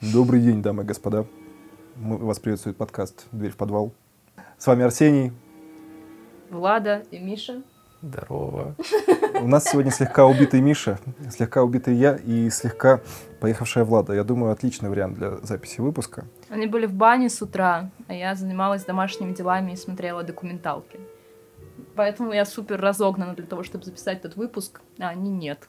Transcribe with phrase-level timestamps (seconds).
[0.00, 1.26] Добрый день, дамы и господа.
[1.96, 3.92] Мы, вас приветствует подкаст «Дверь в подвал».
[4.56, 5.32] С вами Арсений.
[6.50, 7.64] Влада и Миша.
[8.00, 8.76] Здорово.
[9.42, 13.00] У нас сегодня слегка убитый Миша, слегка убитый я и слегка
[13.40, 14.12] поехавшая Влада.
[14.12, 16.26] Я думаю, отличный вариант для записи выпуска.
[16.48, 21.00] Они были в бане с утра, а я занималась домашними делами и смотрела документалки.
[21.96, 25.68] Поэтому я супер разогнана для того, чтобы записать этот выпуск, а они нет.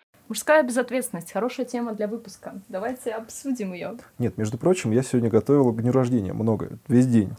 [0.27, 1.31] Мужская безответственность.
[1.31, 2.61] Хорошая тема для выпуска.
[2.69, 3.97] Давайте обсудим ее.
[4.17, 7.33] Нет, между прочим, я сегодня готовил к дню рождения много, весь день.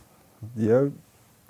[0.54, 0.90] Я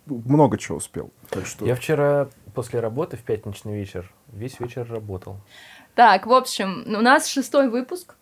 [0.07, 1.11] много чего успел.
[1.31, 1.65] Так что...
[1.65, 5.37] Я вчера после работы в пятничный вечер весь вечер работал.
[5.95, 8.15] Так, в общем, у нас шестой выпуск.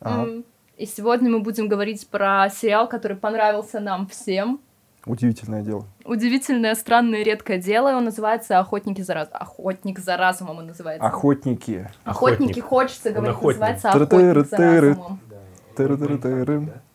[0.00, 0.42] Ага.
[0.76, 4.60] И сегодня мы будем говорить про сериал, который понравился нам всем.
[5.06, 5.84] Удивительное дело.
[6.04, 7.94] Удивительное, странное, редкое дело.
[7.96, 9.42] Он называется «Охотники за разумом».
[9.42, 11.06] «Охотник за разумом» он называется.
[11.06, 11.90] Охотники.
[12.04, 13.60] Охотники, хочется он говорить, охотник.
[13.60, 15.20] называется «Охотник за разумом».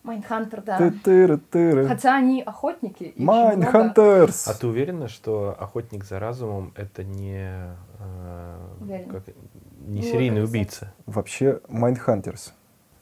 [0.04, 0.78] Mindhunter, да.
[1.88, 3.14] Хотя они охотники.
[3.18, 4.48] Mindhunters.
[4.48, 7.52] А ты уверена, что охотник за разумом это не,
[8.00, 9.24] э, как,
[9.86, 10.94] не серийный убийца?
[11.06, 12.54] Вообще Mindhunters.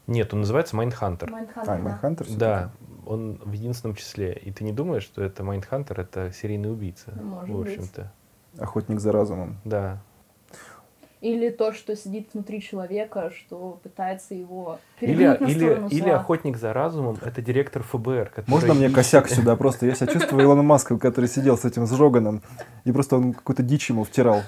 [0.07, 1.33] Нет, он называется Mindhunter.
[1.55, 2.27] А, Mindhunter?
[2.37, 2.71] Да,
[3.07, 4.33] он в единственном числе.
[4.33, 8.11] И ты не думаешь, что это Mindhunter, это серийный убийца, ну, Может в общем-то.
[8.57, 9.57] Охотник за разумом.
[9.65, 10.01] Да.
[11.19, 16.73] Или то, что сидит внутри человека, что пытается его или, на или, или охотник за
[16.73, 18.29] разумом, это директор ФБР.
[18.35, 18.51] Который...
[18.51, 19.87] Можно мне косяк сюда просто?
[19.87, 22.43] Я себя чувствую Илоном Маском, который сидел с этим Жоганом,
[22.85, 24.43] и просто он какую-то дичь ему втирал.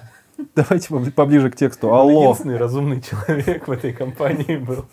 [0.55, 1.93] Давайте поближе к тексту.
[1.93, 2.19] Алло.
[2.19, 4.85] Он единственный разумный человек в этой компании был.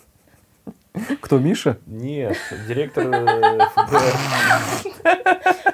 [1.21, 1.77] Кто, Миша?
[1.85, 2.37] Нет,
[2.67, 3.59] директор э.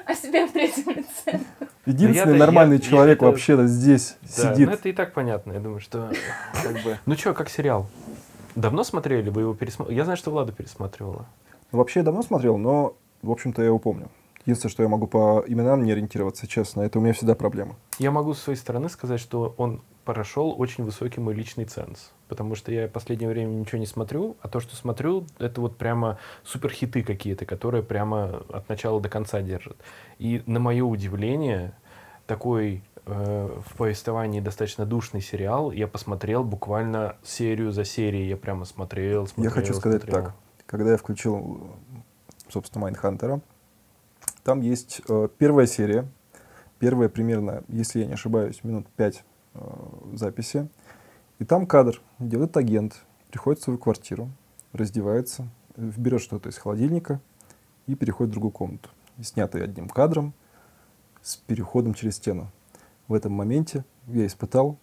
[0.05, 1.39] А себя в третьем лице.
[1.85, 4.67] Единственный нормальный человек вообще-то здесь сидит.
[4.69, 6.11] Ну это и так понятно, я думаю, что
[6.63, 6.97] как бы...
[7.05, 7.87] Ну что, как сериал?
[8.55, 9.29] Давно смотрели?
[9.29, 9.97] Вы его пересмотрели?
[9.97, 11.25] Я знаю, что Влада пересматривала.
[11.71, 14.09] Ну, вообще я давно смотрел, но, в общем-то, я его помню.
[14.45, 17.75] Единственное, что я могу по именам не ориентироваться, честно, это у меня всегда проблема.
[17.97, 22.11] Я могу с своей стороны сказать, что он прошел очень высокий мой личный ценз.
[22.27, 25.77] Потому что я в последнее время ничего не смотрю, а то, что смотрю, это вот
[25.77, 29.77] прямо суперхиты какие-то, которые прямо от начала до конца держат.
[30.19, 31.73] И на мое удивление,
[32.25, 38.29] такой э, в повествовании достаточно душный сериал я посмотрел буквально серию за серией.
[38.29, 40.25] Я прямо смотрел, смотрел, Я хочу сказать смотрел.
[40.25, 40.35] так.
[40.65, 41.69] Когда я включил,
[42.49, 43.41] собственно, Mindhunter а,
[44.43, 46.07] там есть э, первая серия,
[46.79, 49.23] первая примерно, если я не ошибаюсь, минут пять
[49.55, 49.59] Э,
[50.13, 50.67] записи.
[51.39, 54.29] И там кадр, где этот агент приходит в свою квартиру,
[54.71, 57.19] раздевается, берет что-то из холодильника
[57.85, 58.89] и переходит в другую комнату.
[59.21, 60.33] Снятый одним кадром
[61.21, 62.49] с переходом через стену.
[63.07, 64.77] В этом моменте я испытал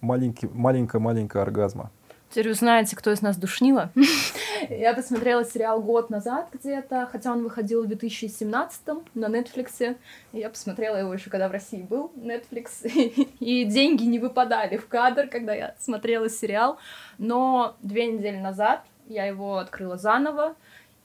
[0.00, 1.90] маленький, маленькое-маленькое оргазма.
[2.30, 3.90] Теперь вы знаете, кто из нас душнила.
[4.70, 8.80] Я посмотрела сериал год назад где-то, хотя он выходил в 2017
[9.14, 9.96] на Netflix.
[10.32, 12.86] Я посмотрела его еще, когда в России был Netflix.
[13.40, 16.78] И деньги не выпадали в кадр, когда я смотрела сериал.
[17.18, 20.56] Но две недели назад я его открыла заново,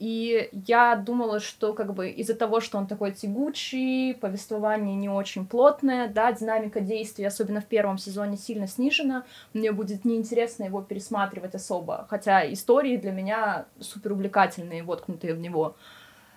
[0.01, 5.45] и я думала, что как бы из-за того, что он такой тягучий, повествование не очень
[5.45, 11.53] плотное, да, динамика действий, особенно в первом сезоне, сильно снижена, мне будет неинтересно его пересматривать
[11.53, 15.75] особо, хотя истории для меня супер увлекательные, воткнутые в него.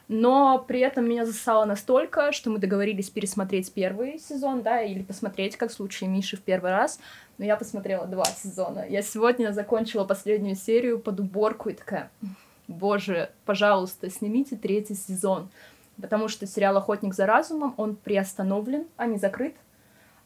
[0.08, 5.56] Но при этом меня засало настолько, что мы договорились пересмотреть первый сезон, да, или посмотреть,
[5.56, 7.00] как в случае Миши в первый раз.
[7.38, 8.84] Но я посмотрела два сезона.
[8.86, 12.10] Я сегодня закончила последнюю серию под уборку и такая,
[12.68, 15.48] боже, пожалуйста, снимите третий сезон.
[16.00, 19.54] Потому что сериал «Охотник за разумом», он приостановлен, а не закрыт.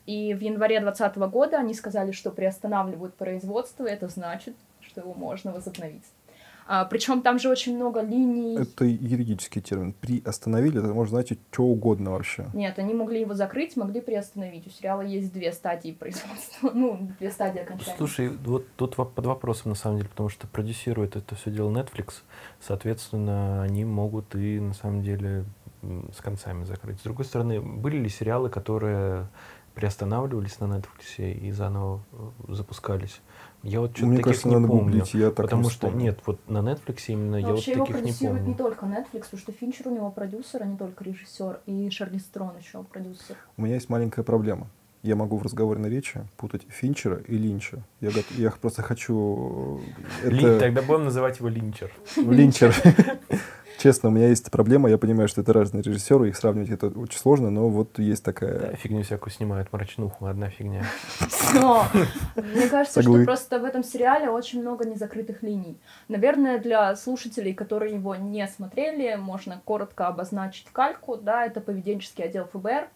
[0.07, 5.53] И в январе 2020 года они сказали, что приостанавливают производство, это значит, что его можно
[5.53, 6.05] возобновить.
[6.71, 8.59] А, причем там же очень много линий.
[8.59, 9.95] Это юридический термин.
[9.95, 12.47] Приостановили, это можно значить что угодно вообще.
[12.53, 14.67] Нет, они могли его закрыть, могли приостановить.
[14.67, 17.97] У сериала есть две стадии производства, ну, две стадии окончания.
[17.97, 22.17] Слушай, вот тут под вопросом на самом деле, потому что продюсирует это все дело Netflix,
[22.61, 25.47] соответственно, они могут и на самом деле
[25.83, 27.01] с концами закрыть.
[27.01, 29.29] С другой стороны, были ли сериалы, которые
[29.75, 33.21] приостанавливались на Netflix и заново э, запускались.
[33.63, 34.85] Я вот что-то Мне таких кажется, не надо помню.
[34.85, 37.73] гуглить, я так потому не что нет, вот на Netflix именно я Но вот вообще
[37.73, 38.53] его таких не продюсирует помню.
[38.53, 42.19] не только Netflix, потому что Финчер у него продюсер, а не только режиссер, и Шарли
[42.19, 43.37] Строн еще продюсер.
[43.57, 44.69] У меня есть маленькая проблема.
[45.03, 47.83] Я могу в разговорной речи путать Финчера и Линча.
[48.01, 49.81] Я, я просто хочу...
[50.25, 50.61] э, Лин- Это...
[50.61, 51.93] Тогда будем называть его Линчер.
[52.17, 52.75] Линчер.
[53.79, 54.91] Честно, у меня есть проблема.
[54.91, 58.33] Я понимаю, что это разные режиссеры, их сравнивать это очень сложно, но вот есть Да,
[58.33, 58.75] такая...
[58.77, 60.83] фигню всякую снимают, мрачнуху, одна фигня.
[61.55, 61.85] Но
[62.37, 63.19] мне кажется, Соглы.
[63.21, 65.79] что просто в этом сериале очень много незакрытых линий.
[66.09, 71.17] Наверное, для слушателей, которые его не смотрели, можно коротко обозначить кальку.
[71.17, 72.89] Да, это поведенческий отдел ФБР.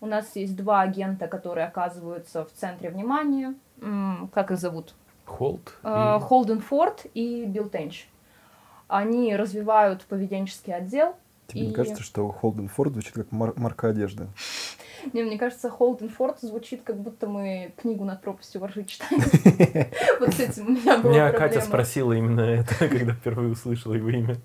[0.00, 3.54] У нас есть два агента, которые оказываются в центре внимания.
[3.82, 4.94] М, Как их зовут?
[5.26, 5.74] Холд.
[5.82, 8.08] Э, Холден Форд и Билл Тенч.
[8.90, 11.14] Они развивают поведенческий отдел.
[11.46, 14.26] Тебе не И- кажется, что Холден Форд звучит как мар- марка одежды?
[15.12, 19.22] Не, мне кажется, Холден Форд звучит, как будто мы книгу над пропастью воржи читаем.
[20.20, 24.10] Вот с этим у меня была Меня Катя спросила именно это, когда впервые услышала его
[24.10, 24.36] имя.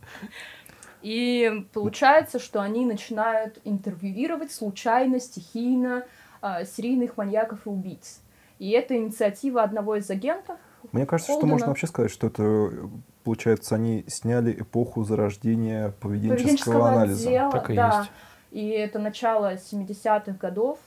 [1.02, 6.06] И получается, что они начинают интервьюировать случайно, стихийно
[6.42, 8.22] а, серийных маньяков и убийц.
[8.60, 10.58] И это инициатива одного из агентов.
[10.92, 11.52] Мне кажется, что Холдена.
[11.54, 12.90] можно вообще сказать, что это,
[13.24, 17.28] получается, они сняли эпоху зарождения поведенческого, поведенческого анализа.
[17.28, 17.98] отдела, Так и да.
[18.00, 18.12] есть.
[18.52, 20.80] И это начало 70-х годов.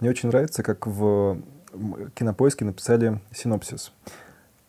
[0.00, 1.40] Мне очень нравится, как в
[2.14, 3.92] кинопоиске написали синопсис.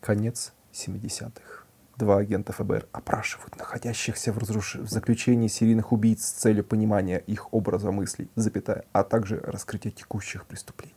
[0.01, 1.63] Конец 70-х.
[1.97, 7.51] Два агента ФБР опрашивают находящихся в, разруш- в заключении серийных убийц с целью понимания их
[7.53, 10.93] образа мыслей, запятая, а также раскрытия текущих преступлений.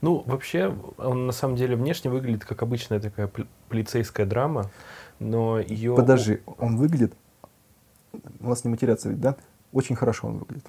[0.00, 3.30] Ну, вообще, он на самом деле внешне выглядит как обычная такая
[3.68, 4.70] полицейская драма,
[5.18, 5.94] но ее...
[5.94, 7.14] Подожди, он выглядит...
[8.40, 9.36] У нас не матерятся ведь, да?
[9.72, 10.66] Очень хорошо он выглядит.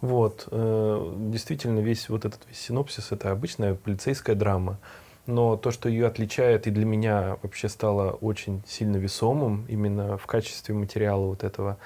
[0.00, 4.78] Вот, э, действительно, весь вот этот весь синопсис это обычная полицейская драма.
[5.26, 10.26] Но то, что ее отличает и для меня вообще стало очень сильно весомым именно в
[10.26, 11.76] качестве материала вот этого,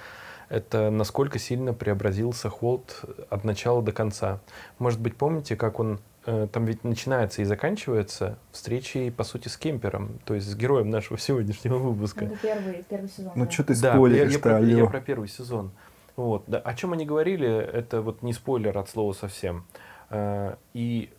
[0.47, 4.39] это насколько сильно преобразился Холт от начала до конца.
[4.77, 10.19] Может быть, помните, как он там ведь начинается и заканчивается встречей, по сути, с Кемпером,
[10.25, 12.25] то есть с героем нашего сегодняшнего выпуска.
[12.25, 13.31] Это первый, первый сезон.
[13.35, 13.51] Ну да.
[13.51, 15.71] что ты Да, я, спойлеришь я про, я про первый сезон.
[16.15, 16.43] Вот.
[16.47, 16.59] Да.
[16.59, 19.65] О чем они говорили, это вот не спойлер от слова совсем.
[20.09, 21.11] Э, И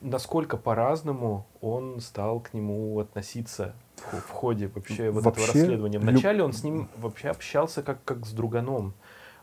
[0.00, 5.98] насколько по-разному он стал к нему относиться в, ходе вообще вот этого Вообще, расследования.
[5.98, 8.94] люб- Вначале он с ним вообще общался как, как с друганом.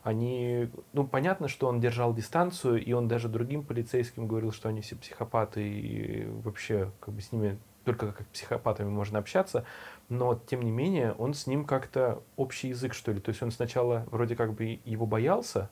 [0.06, 4.80] Они, ну, понятно, что он держал дистанцию, и он даже другим полицейским говорил, что они
[4.80, 9.64] все психопаты, и вообще, как бы с ними только как психопатами можно общаться,
[10.08, 13.18] но, тем не менее, он с ним как-то общий язык, что ли.
[13.18, 15.70] То есть он сначала вроде как бы его боялся,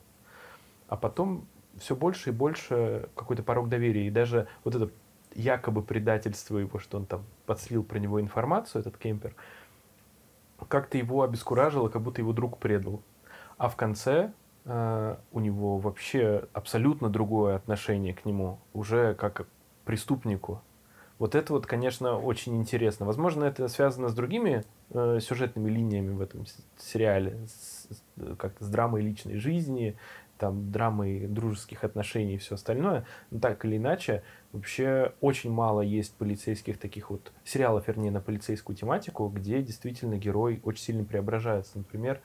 [0.89, 1.47] а потом
[1.77, 4.05] все больше и больше какой-то порог доверия.
[4.05, 4.91] И даже вот это
[5.33, 9.33] якобы предательство его, что он там подслил про него информацию, этот кемпер,
[10.67, 13.01] как-то его обескуражило, как будто его друг предал.
[13.57, 14.31] А в конце
[14.65, 19.47] э, у него вообще абсолютно другое отношение к нему, уже как к
[19.85, 20.61] преступнику.
[21.17, 23.05] Вот это вот, конечно, очень интересно.
[23.05, 26.45] Возможно, это связано с другими э, сюжетными линиями в этом
[26.77, 27.87] сериале, с,
[28.37, 29.95] как-то с драмой личной жизни,
[30.37, 33.05] там, драмой дружеских отношений и все остальное.
[33.31, 38.75] Но так или иначе, вообще очень мало есть полицейских таких вот сериалов, вернее, на полицейскую
[38.75, 41.77] тематику, где действительно герой очень сильно преображается.
[41.77, 42.19] Например,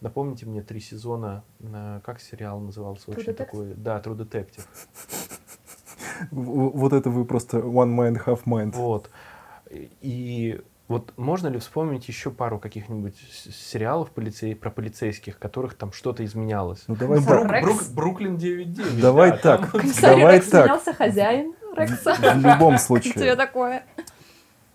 [0.00, 3.10] напомните мне три сезона, э, как сериал назывался?
[3.10, 3.34] True Очень Detective?
[3.36, 4.64] такой, да, True Detective.
[6.30, 8.72] В- Вот это вы просто one mind, half mind.
[8.74, 9.10] Вот.
[9.70, 16.24] И вот можно ли вспомнить еще пару каких-нибудь сериалов полицей, про полицейских, которых там что-то
[16.24, 16.84] изменялось?
[16.88, 17.62] Ну давай Ну, так.
[17.62, 17.62] Брук-?
[17.62, 19.00] Брук- Бруклин 9.9.
[19.00, 19.70] Давай да, так.
[19.72, 20.64] там- Давай Рекс так.
[20.64, 22.14] сменялся хозяин Рекса.
[22.14, 23.84] В любом Тебе случае, такое.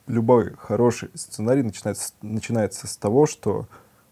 [0.07, 3.67] любой хороший сценарий начинается, начинается с того, что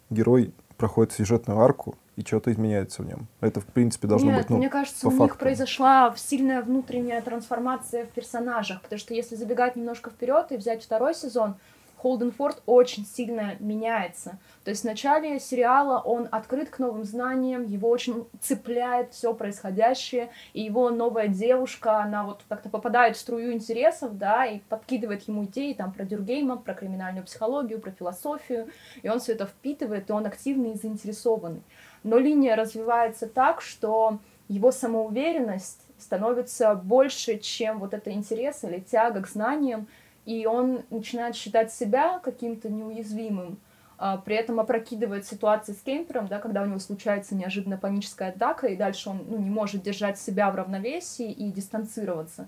[0.09, 3.27] герой проходит сюжетную арку, и что-то изменяется в нем.
[3.39, 5.37] Это, в принципе, должно Нет, быть, ну, мне кажется, по у них факту.
[5.37, 11.13] произошла сильная внутренняя трансформация в персонажах, потому что если забегать немножко вперед и взять второй
[11.13, 11.53] сезон,
[12.01, 14.39] Холден Форд очень сильно меняется.
[14.63, 20.31] То есть в начале сериала он открыт к новым знаниям, его очень цепляет все происходящее,
[20.53, 25.45] и его новая девушка, она вот как-то попадает в струю интересов, да, и подкидывает ему
[25.45, 28.69] идеи там про Дюргейма, про криминальную психологию, про философию,
[29.03, 31.61] и он все это впитывает, и он активный и заинтересованный.
[32.01, 34.17] Но линия развивается так, что
[34.47, 39.87] его самоуверенность становится больше, чем вот это интерес или тяга к знаниям,
[40.25, 43.59] и он начинает считать себя каким-то неуязвимым.
[43.97, 48.65] а, при этом опрокидывает ситуации с кемпером, да, когда у него случается неожиданно паническая атака,
[48.67, 52.47] и дальше он ну, не может держать себя в равновесии и дистанцироваться.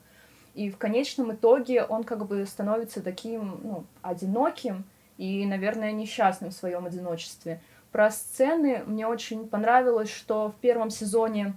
[0.56, 4.84] И в конечном итоге он как бы становится таким ну, одиноким
[5.18, 7.62] и, наверное, несчастным в своем одиночестве.
[7.92, 11.54] Про сцены мне очень понравилось, что в первом сезоне,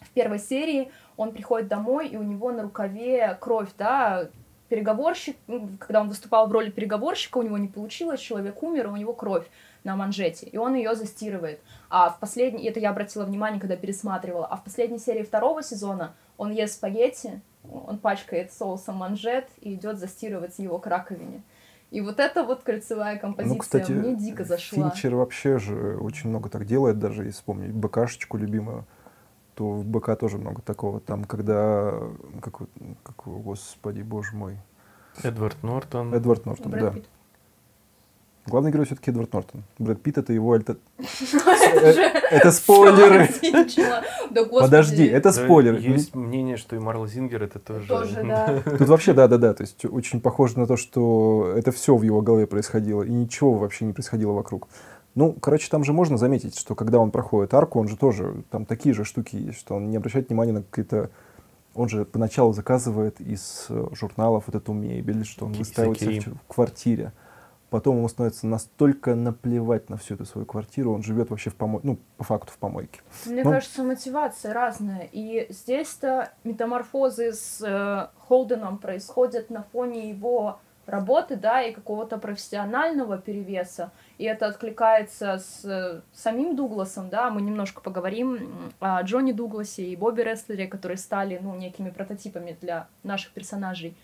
[0.00, 4.30] в первой серии он приходит домой, и у него на рукаве кровь, да,
[4.68, 5.36] переговорщик,
[5.78, 9.12] когда он выступал в роли переговорщика, у него не получилось, человек умер, и у него
[9.12, 9.46] кровь
[9.84, 11.60] на манжете, и он ее застирывает.
[11.88, 16.14] А в последней, это я обратила внимание, когда пересматривала, а в последней серии второго сезона
[16.36, 21.42] он ест спагетти, он пачкает соусом манжет и идет застирывать его к раковине.
[21.90, 24.90] И вот эта вот кольцевая ну, композиция ну, кстати, мне дико зашла.
[24.90, 28.84] Финчер вообще же очень много так делает, даже если вспомнить БКшечку любимую,
[29.58, 31.00] то в БК тоже много такого.
[31.00, 31.92] Там, когда,
[32.40, 32.58] как,
[33.02, 34.56] как господи, боже мой.
[35.24, 36.14] Эдвард Нортон.
[36.14, 36.90] Эдвард Нортон, Брэд да.
[36.92, 37.08] Питт.
[38.46, 39.64] Главный герой все-таки Эдвард Нортон.
[39.80, 40.54] Брэд Питт это его...
[40.56, 40.76] Это,
[42.30, 43.28] это спойлеры.
[44.60, 45.80] Подожди, это спойлеры.
[45.80, 47.88] Есть мнение, что и Марл Зингер это тоже...
[47.88, 48.62] Тоже, да.
[48.78, 52.46] Тут вообще, да-да-да, то есть очень похоже на то, что это все в его голове
[52.46, 54.68] происходило, и ничего вообще не происходило вокруг.
[55.14, 58.64] Ну, короче, там же можно заметить, что когда он проходит арку, он же тоже, там
[58.64, 61.10] такие же штуки есть, что он не обращает внимания на какие-то
[61.74, 67.12] он же поначалу заказывает из э, журналов вот эту мебель, что он выставит в квартире.
[67.70, 71.86] Потом ему становится настолько наплевать на всю эту свою квартиру, он живет вообще в помойке,
[71.86, 73.00] ну, по факту в помойке.
[73.26, 73.50] Мне Но...
[73.50, 75.08] кажется, мотивация разная.
[75.12, 83.18] И здесь-то метаморфозы с э, Холденом происходят на фоне его работы, да, и какого-то профессионального
[83.18, 83.92] перевеса.
[84.18, 89.96] И это откликается с э, самим Дугласом, да, мы немножко поговорим о Джонни Дугласе и
[89.96, 93.96] Бобби Рестлере, которые стали, ну, некими прототипами для наших персонажей.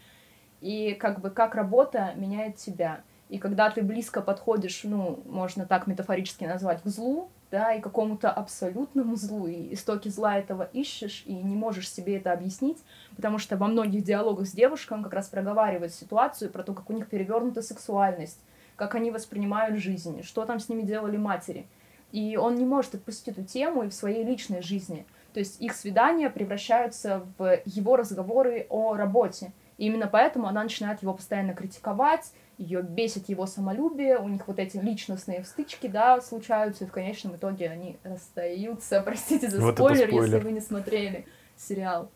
[0.60, 3.00] И как бы как работа меняет тебя.
[3.28, 8.30] И когда ты близко подходишь, ну, можно так метафорически назвать, к злу, да, и какому-то
[8.30, 12.78] абсолютному злу, и истоки зла этого ищешь, и не можешь себе это объяснить,
[13.16, 16.92] потому что во многих диалогах с девушками как раз проговаривают ситуацию про то, как у
[16.92, 18.38] них перевернута сексуальность,
[18.76, 21.66] как они воспринимают жизнь, что там с ними делали матери.
[22.12, 25.04] И он не может отпустить эту тему и в своей личной жизни.
[25.32, 29.52] То есть их свидания превращаются в его разговоры о работе.
[29.78, 34.60] И именно поэтому она начинает его постоянно критиковать, ее бесит его самолюбие, у них вот
[34.60, 39.00] эти личностные стычки, да, случаются, и в конечном итоге они расстаются.
[39.04, 41.26] Простите за вот спойлер, спойлер, если вы не смотрели
[41.56, 42.10] сериал.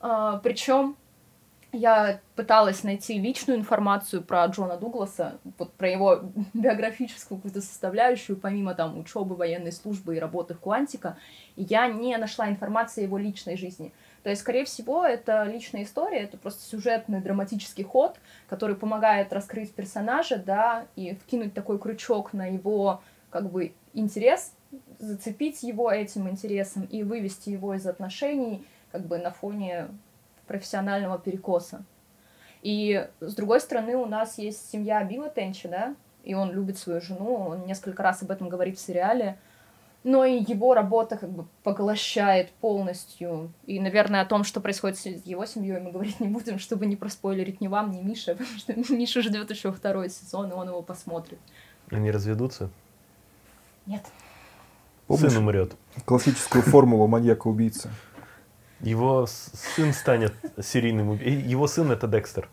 [0.00, 0.96] А, причем
[1.72, 6.22] я пыталась найти личную информацию про Джона Дугласа, вот про его
[6.54, 11.18] биографическую какую-то составляющую, помимо там учебы, военной службы и работы в Квантика,
[11.56, 13.92] и я не нашла информации о его личной жизни.
[14.22, 19.72] То есть, скорее всего, это личная история, это просто сюжетный драматический ход, который помогает раскрыть
[19.72, 24.54] персонажа, да, и вкинуть такой крючок на его, как бы, интерес,
[24.98, 29.88] зацепить его этим интересом и вывести его из отношений, как бы, на фоне
[30.48, 31.84] профессионального перекоса.
[32.62, 37.00] И, с другой стороны, у нас есть семья Билла Тенчи, да, и он любит свою
[37.00, 39.38] жену, он несколько раз об этом говорит в сериале,
[40.04, 43.52] но и его работа как бы поглощает полностью.
[43.66, 46.96] И, наверное, о том, что происходит с его семьей, мы говорить не будем, чтобы не
[46.96, 50.82] проспойлерить ни вам, ни Мише, потому что Миша ждет еще второй сезон, и он его
[50.82, 51.38] посмотрит.
[51.90, 52.70] Они разведутся?
[53.86, 54.04] Нет.
[55.06, 55.74] Помнишь Сын умрет.
[56.04, 57.90] Классическую формулу маньяка-убийцы.
[58.80, 61.42] Его сын станет серийным убийцей.
[61.48, 62.48] Его сын это Декстер.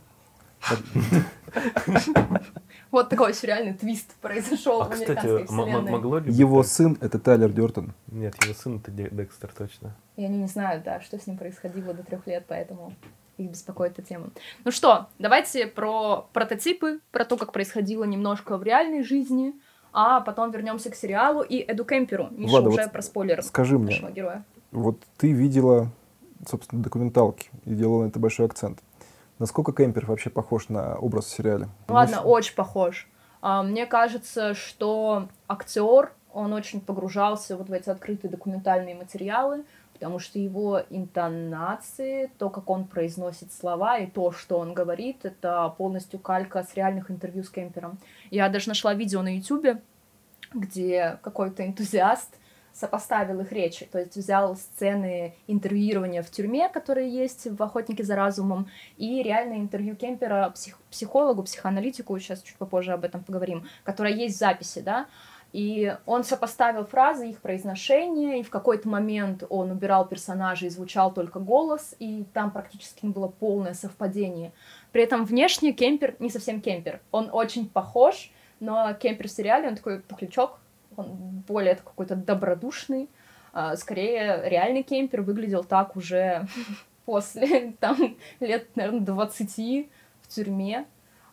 [2.92, 5.92] Вот такой сериальный твист произошел а, в американской кстати, вселенной.
[5.92, 7.94] могло ли Его сын— это Тайлер Дёртон.
[8.08, 9.96] Нет, его сын— это Декстер, точно.
[10.16, 12.94] И они не знают, да, что с ним происходило до трех лет, поэтому
[13.38, 14.30] их беспокоит эта тема.
[14.64, 19.54] Ну что, давайте про прототипы, про то, как происходило немножко в реальной жизни,
[19.92, 22.30] а потом вернемся к сериалу и Эду Кемперу.
[22.32, 24.46] Миша Влада, уже вот про спойлер скажи мне, героя.
[24.72, 25.92] Вот ты видела,
[26.48, 28.80] собственно, документалки и делала на это большой акцент.
[29.40, 31.68] Насколько Кемпер вообще похож на образ в сериале?
[31.88, 32.26] Ладно, Может...
[32.26, 33.08] очень похож.
[33.42, 40.20] А, мне кажется, что актер, он очень погружался вот в эти открытые документальные материалы, потому
[40.20, 46.20] что его интонации, то, как он произносит слова и то, что он говорит, это полностью
[46.20, 47.98] калька с реальных интервью с Кемпером.
[48.32, 49.82] Я даже нашла видео на YouTube,
[50.54, 52.36] где какой-то энтузиаст
[52.76, 58.18] сопоставил их речи, то есть взял сцены интервьюирования в тюрьме, которые есть в «Охотнике за
[58.18, 58.68] разумом»,
[58.98, 64.36] и реальное интервью Кемпера псих психологу, психоаналитику, сейчас чуть попозже об этом поговорим, которая есть
[64.36, 65.08] в записи, да,
[65.54, 71.14] и он сопоставил фразы, их произношение, и в какой-то момент он убирал персонажа и звучал
[71.14, 74.52] только голос, и там практически было полное совпадение.
[74.92, 77.00] При этом внешне Кемпер не совсем Кемпер.
[77.12, 80.60] Он очень похож, Но Кемпер в сериале, он такой пухлячок,
[80.98, 83.10] он более какой-то добродушный.
[83.54, 86.48] А, скорее, реальный Кемпер выглядел так уже
[87.06, 89.90] после там лет, наверное, 20
[90.22, 90.86] в тюрьме.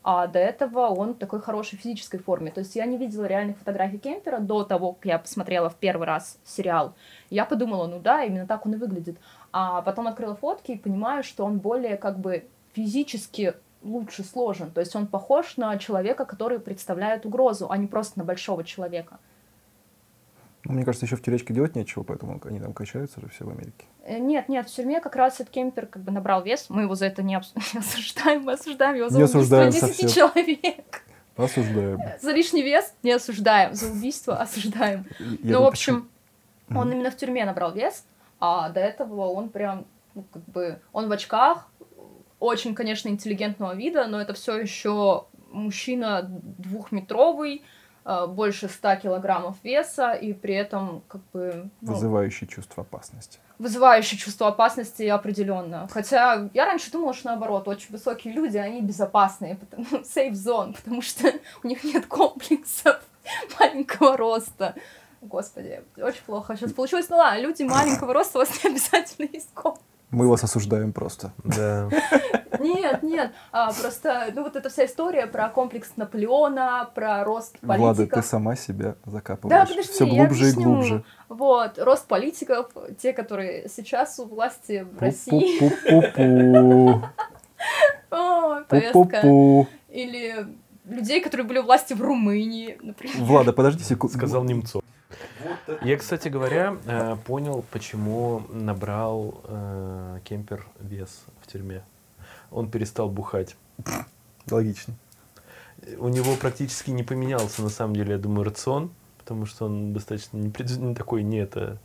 [0.05, 2.51] А до этого он в такой хорошей физической форме.
[2.51, 6.07] То есть я не видела реальных фотографий Кемпера до того, как я посмотрела в первый
[6.07, 6.95] раз сериал.
[7.31, 9.17] Я подумала, ну да, именно так он и выглядит.
[9.53, 14.71] А потом открыла фотки и понимаю, что он более как бы физически лучше сложен.
[14.71, 19.19] То есть он похож на человека, который представляет угрозу, а не просто на большого человека.
[20.65, 23.51] Ну, мне кажется, еще в тюречке делать нечего, поэтому они там качаются же все в
[23.51, 23.85] Америке.
[24.05, 26.67] Э, нет, нет, в тюрьме как раз этот кемпер как бы набрал вес.
[26.69, 27.53] Мы его за это не, обс...
[27.75, 30.09] не осуждаем, мы осуждаем его за Не убийство осуждаем 10 совсем.
[30.09, 31.03] человек.
[31.37, 31.99] Осуждаем.
[32.21, 35.07] За лишний вес не осуждаем, за убийство осуждаем.
[35.19, 36.09] Я ну, в общем,
[36.69, 36.77] Мгм.
[36.79, 38.05] он именно в тюрьме набрал вес,
[38.39, 41.69] а до этого он прям, ну, как бы, он в очках,
[42.39, 47.63] очень, конечно, интеллигентного вида, но это все еще мужчина двухметровый,
[48.05, 53.39] больше 100 килограммов веса, и при этом, как бы, ну, Вызывающий чувство опасности.
[53.59, 55.87] вызывающее чувство опасности определенно.
[55.91, 61.01] Хотя я раньше думала, что наоборот, очень высокие люди, они безопасные, потому, safe zone, потому
[61.03, 61.33] что
[61.63, 63.01] у них нет комплексов
[63.61, 64.75] маленького роста.
[65.21, 67.09] Господи, очень плохо сейчас получилось.
[67.09, 69.87] Ну ладно, люди маленького роста, у вас не обязательно есть комплекс.
[70.13, 71.33] Мы вас осуждаем просто.
[71.43, 71.89] Да.
[72.61, 78.03] Нет, нет, а, просто, ну вот эта вся история про комплекс Наполеона, про рост Влада,
[78.03, 78.27] ты политиков.
[78.27, 79.69] сама себя Да, закапываешь.
[79.71, 80.63] подожди, Все я глубже и объясню.
[80.65, 81.05] глубже.
[81.29, 85.61] Вот, рост политиков, те, которые сейчас у власти в России.
[85.61, 87.03] Пу-пу-пу-пу.
[88.11, 89.67] О, повестка.
[89.89, 90.47] Или
[90.85, 93.17] людей, которые были у власти в Румынии, например.
[93.19, 94.15] Влада, подожди секунду.
[94.17, 94.83] Сказал Немцов.
[95.83, 101.83] Я, кстати говоря, э, понял, почему набрал э, Кемпер вес в тюрьме.
[102.51, 103.57] Он перестал бухать.
[104.51, 104.95] Логично.
[105.99, 110.37] У него практически не поменялся, на самом деле, я думаю, рацион, потому что он достаточно
[110.37, 111.79] не, не такой, не это,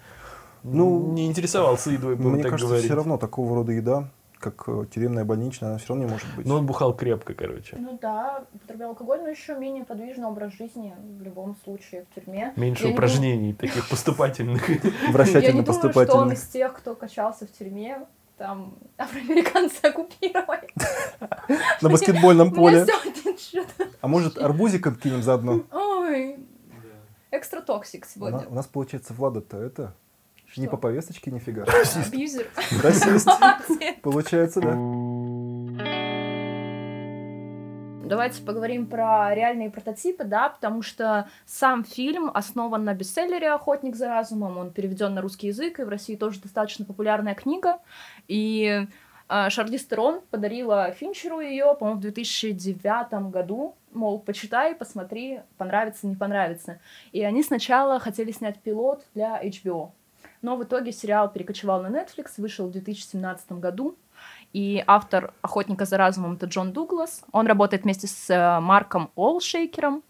[0.64, 2.86] Ну, не интересовался едой, будем Мне так кажется, говорить.
[2.86, 6.46] все равно такого рода еда, как э, тюремная больничная, она все равно не может быть.
[6.46, 7.76] Но он бухал крепко, короче.
[7.78, 12.54] Ну да, употреблял алкоголь, но еще менее подвижный образ жизни в любом случае в тюрьме.
[12.56, 14.70] Меньше Я не упражнений, таких поступательных.
[14.70, 14.76] Я
[15.52, 18.06] не думаю, что он из тех, кто качался в тюрьме.
[18.38, 20.68] Там афроамериканцы оккупировали.
[21.82, 22.86] На баскетбольном поле.
[24.02, 25.64] А может, арбузиком кинем заодно?
[25.72, 26.38] Ой,
[27.32, 28.48] extra toxic сегодня.
[28.48, 29.96] у нас получается, Влада-то это
[30.56, 30.72] не Что?
[30.72, 31.64] по повесточке нифига.
[31.64, 32.48] Абьюзер.
[32.82, 33.28] Расист.
[34.02, 34.76] Получается, да.
[38.08, 44.08] Давайте поговорим про реальные прототипы, да, потому что сам фильм основан на бестселлере «Охотник за
[44.08, 47.80] разумом», он переведен на русский язык, и в России тоже достаточно популярная книга,
[48.30, 48.88] и
[49.28, 56.16] э, Шарлиз Терон подарила Финчеру ее, по-моему, в 2009 году, мол, почитай, посмотри, понравится, не
[56.16, 56.80] понравится.
[57.12, 59.92] И они сначала хотели снять пилот для HBO,
[60.42, 63.98] но в итоге сериал перекочевал на Netflix, вышел в 2017 году,
[64.54, 67.24] и автор «Охотника за разумом»— это Джон Дуглас.
[67.32, 70.04] Он работает вместе с э, Марком Олшейкером.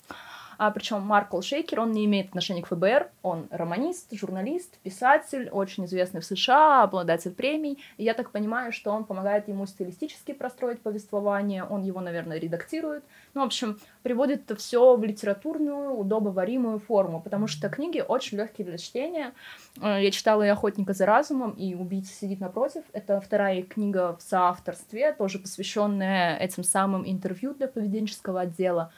[0.58, 3.10] А, причем Марк Олшейкер, он не имеет отношения к ФБР.
[3.22, 7.78] Он романист, журналист, писатель, очень известный в США, обладатель премий.
[7.98, 11.64] И я так понимаю, что он помогает ему стилистически простроить повествование.
[11.64, 13.04] Он его, наверное, редактирует.
[13.34, 18.66] Ну, в общем, приводит это все в литературную, удобоваримую форму, потому что книги очень легкие
[18.66, 19.34] для чтения.
[19.82, 22.84] Э, Я читала и «Охотника за разумом», и «Убийца сидит напротив».
[22.94, 28.92] Это вторая книга в соавторстве, тоже посвященная этим самым интервью для поведенческого отдела.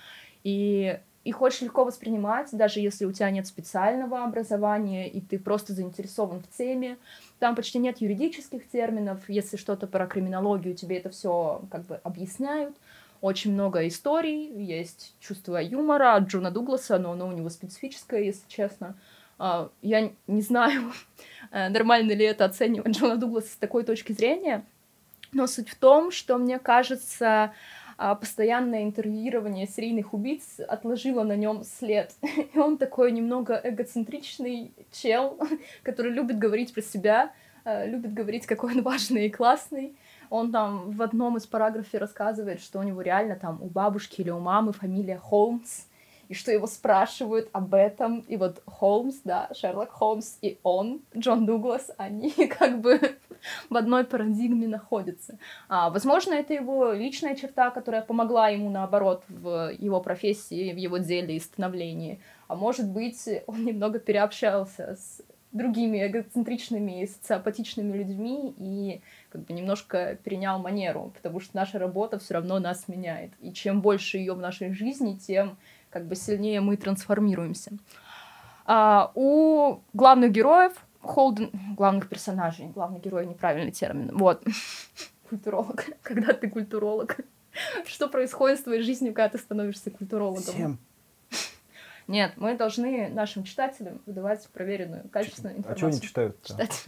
[0.44, 5.74] И их очень легко воспринимать, даже если у тебя нет специального образования, и ты просто
[5.74, 6.98] заинтересован в теме.
[7.38, 9.20] Там почти нет юридических терминов.
[9.28, 12.76] Если что-то про криминологию, тебе это все как бы объясняют.
[13.22, 18.48] Очень много историй, есть чувство юмора от Джона Дугласа, но оно у него специфическое, если
[18.48, 18.96] честно.
[19.38, 20.94] А, Я не знаю,
[21.52, 24.66] э, нормально ли это оценивать Джона Дугласа с такой точки зрения,
[25.32, 27.54] но суть в том, что мне кажется,
[28.16, 32.14] постоянное интервьюирование серийных убийц отложило на нем след.
[32.54, 35.38] И он такой немного эгоцентричный чел,
[35.84, 37.34] который любит говорить про себя,
[37.66, 39.98] э, любит говорить, какой он важный и классный.
[40.30, 44.30] Он там в одном из параграфов рассказывает, что у него реально там у бабушки или
[44.30, 45.86] у мамы фамилия Холмс,
[46.30, 48.20] и что его спрашивают об этом.
[48.22, 53.18] И вот Холмс, да, Шерлок Холмс и он, Джон Дуглас, они как бы
[53.70, 55.38] в одной парадигме находятся.
[55.68, 61.00] А, возможно, это его личная черта, которая помогла ему, наоборот, в его профессии, в его
[61.00, 62.22] деле и становлении.
[62.48, 69.54] А может быть, он немного переобщался с другими эгоцентричными и социопатичными людьми и как бы
[69.54, 73.32] немножко перенял манеру, потому что наша работа все равно нас меняет.
[73.42, 75.58] И чем больше ее в нашей жизни, тем
[75.90, 77.72] как бы сильнее мы трансформируемся.
[78.66, 84.44] А, у главных героев Холден, главных персонажей, главный герой неправильный термин, вот,
[85.30, 87.18] культуролог, когда ты культуролог,
[87.86, 90.44] что происходит с твоей жизнью, когда ты становишься культурологом?
[90.44, 90.80] Всем.
[92.10, 95.88] Нет, мы должны нашим читателям выдавать проверенную, качественную А что информацию.
[95.90, 96.42] они читают?
[96.44, 96.84] Читать.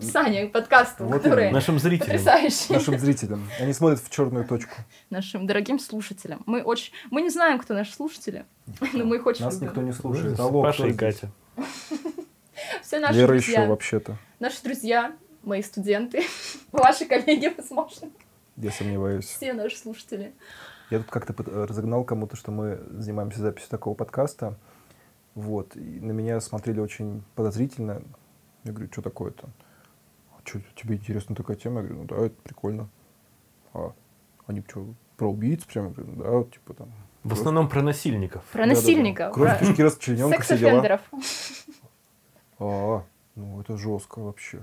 [0.00, 1.50] Саня, подкасты, Вот которые.
[1.52, 2.06] Нашим зрителям.
[2.12, 2.78] потрясающие.
[2.78, 3.46] Нашим зрителям.
[3.60, 4.72] Они смотрят в черную точку.
[5.10, 6.42] Нашим дорогим слушателям.
[6.46, 6.94] Мы очень...
[7.10, 8.46] Мы не знаем, кто наши слушатели,
[8.94, 9.66] но мы их очень Нас любим.
[9.68, 10.40] никто не слушает.
[10.40, 10.94] Алло, Паша и?
[10.94, 11.30] Катя.
[12.82, 13.60] Все наши Лера друзья.
[13.60, 14.16] еще вообще-то.
[14.40, 16.22] Наши друзья, мои студенты,
[16.72, 18.08] ваши коллеги, возможно.
[18.56, 19.26] Я сомневаюсь.
[19.26, 20.32] Все наши слушатели.
[20.90, 21.34] Я тут как-то
[21.66, 24.56] разогнал кому-то, что мы занимаемся записью такого подкаста.
[25.34, 25.76] Вот.
[25.76, 28.02] И на меня смотрели очень подозрительно.
[28.64, 29.48] Я говорю, что такое-то?
[30.32, 31.80] А что, тебе интересна такая тема?
[31.80, 32.88] Я говорю, ну да, это прикольно.
[33.72, 33.92] А
[34.46, 35.86] они что, про убийц прям?
[35.86, 36.92] Я говорю, ну да, типа там.
[37.24, 38.44] В основном про насильников.
[38.44, 38.80] Про Да-да-да.
[38.80, 39.32] насильников.
[39.32, 41.00] Кровь, про кишки, расчлененка, все дела.
[42.58, 43.02] А,
[43.34, 44.60] ну это жестко вообще.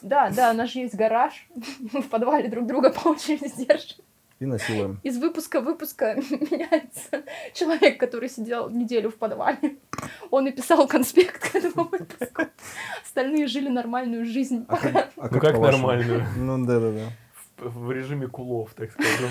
[0.00, 1.48] Да, да, у нас же есть гараж.
[1.92, 4.04] Мы в подвале друг друга по очереди держим.
[4.40, 5.00] И насилуем.
[5.02, 7.24] Из выпуска в выпуска меняется
[7.54, 9.78] человек, который сидел неделю в подвале.
[10.30, 12.42] Он и писал конспект к этому выпуску.
[13.02, 14.64] Остальные жили нормальную жизнь.
[14.68, 16.24] А как, а Ну как нормальную?
[16.36, 17.10] Ну да-да-да.
[17.56, 19.30] В, в режиме кулов, так скажем.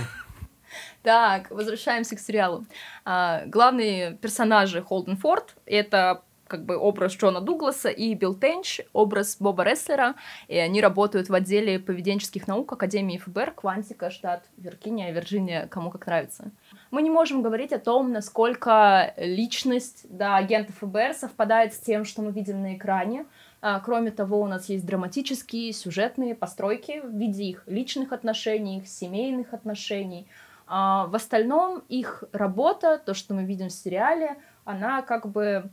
[1.03, 2.65] Так, возвращаемся к сериалу.
[3.05, 9.37] А, главные персонажи Холден Форд— это как бы образ Джона Дугласа и Билл Тенч, образ
[9.39, 10.15] Боба Рестлера,
[10.47, 16.07] и они работают в отделе поведенческих наук Академии ФБР, Квантика, штат Виргиния, Вирджиния, кому как
[16.07, 16.51] нравится.
[16.91, 22.21] Мы не можем говорить о том, насколько личность да, агента ФБР совпадает с тем, что
[22.21, 23.25] мы видим на экране.
[23.61, 28.87] А, Кроме того, у нас есть драматические, сюжетные постройки в виде их личных отношений, их
[28.87, 30.27] семейных отношений.
[30.67, 35.69] А в остальном их работа, то, что мы видим в сериале, она как бы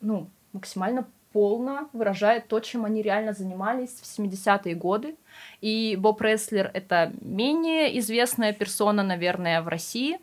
[0.00, 5.16] ну, максимально полно выражает то, чем они реально занимались в 70-е годы.
[5.60, 10.18] И Боб Рестлер— это менее известная персона, наверное, в России.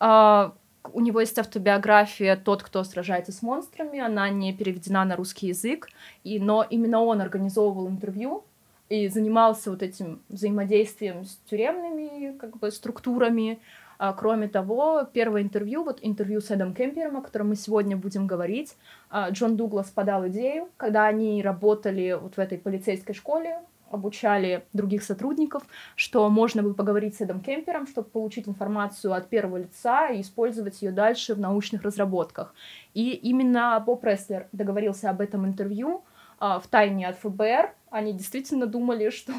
[0.00, 0.52] А,
[0.92, 3.98] У него есть автобиография «Тот, кто сражается с монстрами».
[4.00, 5.88] Она не переведена на русский язык,
[6.24, 8.44] и, но именно он организовывал интервью
[8.88, 13.58] и занимался вот этим взаимодействием с тюремными как бы, структурами.
[13.98, 18.26] А, кроме того, первое интервью, вот интервью с Эдом Кемпером, о котором мы сегодня будем
[18.26, 18.76] говорить,
[19.10, 25.02] а, Джон Дуглас подал идею, когда они работали вот в этой полицейской школе, обучали других
[25.02, 25.62] сотрудников,
[25.94, 30.82] что можно бы поговорить с Эдом Кемпером, чтобы получить информацию от первого лица и использовать
[30.82, 32.54] ее дальше в научных разработках.
[32.94, 36.04] И именно Боб Рестлер договорился об этом интервью
[36.38, 37.72] в тайне от ФБР.
[37.90, 39.32] Они действительно думали, что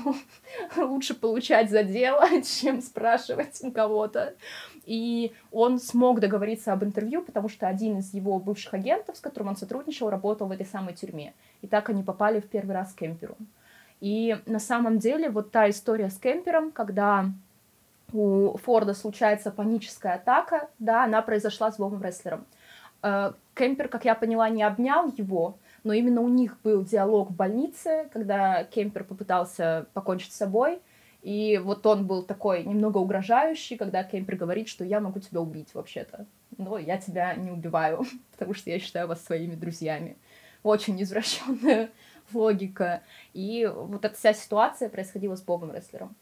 [0.77, 4.35] лучше получать за дело, чем спрашивать у кого-то.
[4.85, 9.49] И он смог договориться об интервью, потому что один из его бывших агентов, с которым
[9.49, 11.33] он сотрудничал, работал в этой самой тюрьме.
[11.61, 13.35] И так они попали в первый раз к Кемперу.
[13.99, 17.25] И на самом деле вот та история с Кемпером, когда
[18.13, 22.45] у Форда случается паническая атака, да, она произошла с Бобом Рестлером.
[23.03, 27.35] Э, Кемпер, как я поняла, не обнял его, но именно у них был диалог в
[27.35, 30.81] больнице, когда Кемпер попытался покончить с собой,
[31.21, 35.69] и вот он был такой немного угрожающий, когда Кемпер говорит, что я могу тебя убить
[35.73, 36.25] вообще-то,
[36.57, 40.17] но я тебя не убиваю, потому что я считаю вас своими друзьями.
[40.61, 41.89] Очень извращенная
[42.33, 43.01] логика.
[43.33, 46.17] И вот эта вся ситуация происходила с Бобом Рестлером.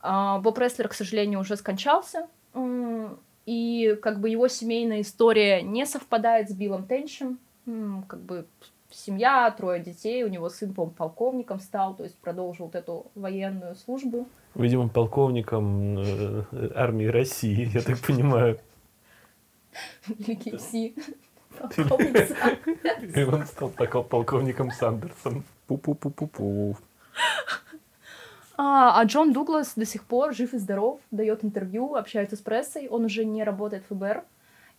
[0.00, 2.26] А, Боб Рестлер, к сожалению, уже скончался,
[3.46, 7.38] и как бы его семейная история не совпадает с Биллом Тенчем,
[8.08, 8.46] как бы
[8.90, 13.74] семья, трое детей, у него сын, по полковником стал, то есть продолжил вот эту военную
[13.76, 14.26] службу.
[14.54, 18.58] Видимо, полковником э, армии России, я так понимаю.
[20.08, 20.94] Или KFC.
[23.14, 25.44] И он стал полковником Сандерсом.
[25.68, 26.76] Пу-пу-пу-пу-пу.
[28.56, 32.88] А, а Джон Дуглас до сих пор жив и здоров, дает интервью, общается с прессой.
[32.88, 34.24] Он уже не работает в ФБР.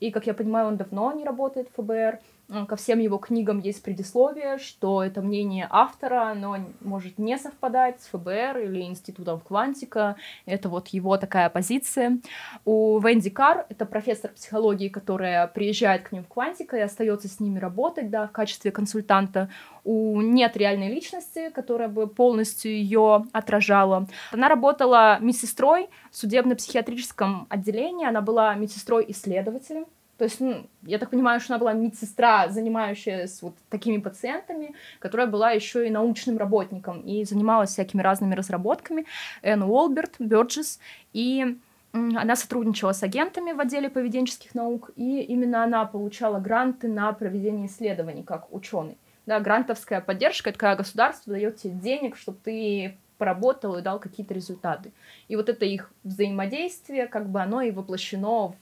[0.02, 2.20] И, как я понимаю, он давно не работает в ФБР.
[2.52, 7.38] М, Ко всем его книгам есть предисловие, что это мнение автора, оно н- может не
[7.38, 10.16] совпадать с ФБР или Институтом Квантика.
[10.48, 12.18] Это вот его такая позиция.
[12.66, 17.40] У Венди Кар, это профессор психологии, которая приезжает к ним в Квантика и остается с
[17.40, 19.50] ними работать, да, в качестве консультанта.
[19.84, 24.08] У нет реальной личности, которая бы полностью ее отражала.
[24.32, 29.86] Она работала медсестрой в судебно-психиатрическом отделении, она была медсестрой-исследователем.
[30.20, 35.28] То есть, ну, я так понимаю, что она была медсестра, занимающаяся вот такими пациентами, которая
[35.28, 39.06] была еще и научным работником и занималась всякими разными разработками.
[39.42, 40.80] Энн Уолберт, Бёрджес.
[41.14, 41.58] И
[41.92, 47.66] Она сотрудничала с агентами в отделе поведенческих наук, и именно она получала гранты на проведение
[47.66, 48.98] исследований как ученый.
[49.26, 54.34] Да, грантовская поддержка— это когда государство дает тебе денег, чтобы ты поработал и дал какие-то
[54.34, 54.92] результаты.
[55.28, 58.56] И вот это их взаимодействие, как бы оно и воплощено в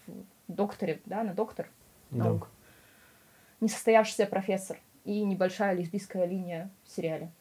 [0.48, 1.70] докторе, да, на доктор
[2.12, 2.26] Да.
[2.26, 2.50] наук.
[3.62, 7.32] Несостоявшийся профессор и небольшая лесбийская линия в сериале.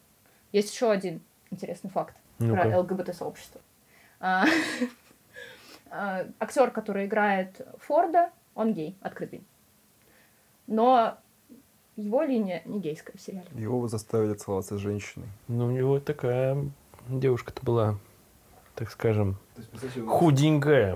[0.51, 2.61] Есть еще один интересный факт Ну-ка.
[2.61, 3.61] про ЛГБТ-сообщество.
[4.19, 4.45] А,
[5.91, 9.43] а, Актер, который играет Форда, он гей, открытый.
[10.65, 11.17] Но
[11.95, 13.47] его линия не гейская в сериале.
[13.53, 15.27] Его заставили целоваться с женщиной.
[15.47, 16.57] Ну, у него такая
[17.07, 17.97] девушка-то была,
[18.75, 19.37] так скажем,
[20.07, 20.95] худенькая.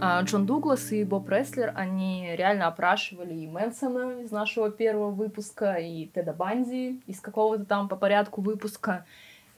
[0.00, 5.74] А Джон Дуглас и Боб Рестлер, они реально опрашивали и Мэнсона из нашего первого выпуска,
[5.74, 9.04] и Теда Банди из какого-то там по порядку выпуска.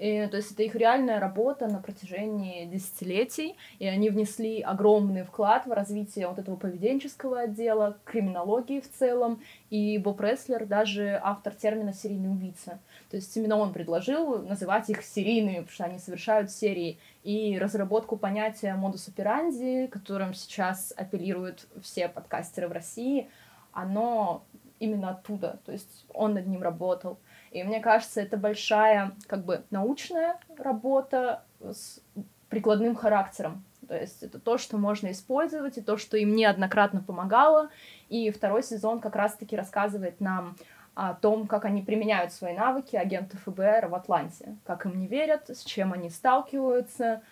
[0.00, 5.66] И, то есть это их реальная работа на протяжении десятилетий, и они внесли огромный вклад
[5.66, 11.92] в развитие вот этого поведенческого отдела, криминологии в целом, и Боб Рестлер даже автор термина
[11.92, 12.80] «серийный убийца».
[13.10, 16.98] То есть именно он предложил называть их серийными, потому что они совершают серии.
[17.22, 23.28] И разработку понятия модус операнди, которым сейчас апеллируют все подкастеры в России,
[23.72, 24.44] оно
[24.78, 25.60] именно оттуда.
[25.66, 27.18] То есть он над ним работал.
[27.50, 32.00] И мне кажется, это большая как бы научная работа с
[32.48, 33.64] прикладным характером.
[33.88, 37.70] То есть это то, что можно использовать, и то, что им неоднократно помогало.
[38.08, 40.56] И второй сезон как раз-таки рассказывает нам
[40.94, 45.48] о том, как они применяют свои навыки агенты ФБР в Атланте, как им не верят,
[45.48, 47.22] с чем они сталкиваются,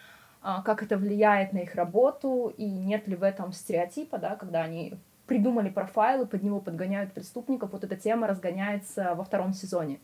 [0.41, 4.63] а, как это влияет на их работу, и нет ли в этом стереотипа, да, когда
[4.63, 4.95] они
[5.29, 10.01] придумали профайл и под него подгоняют преступников, вот эта тема разгоняется во втором сезоне.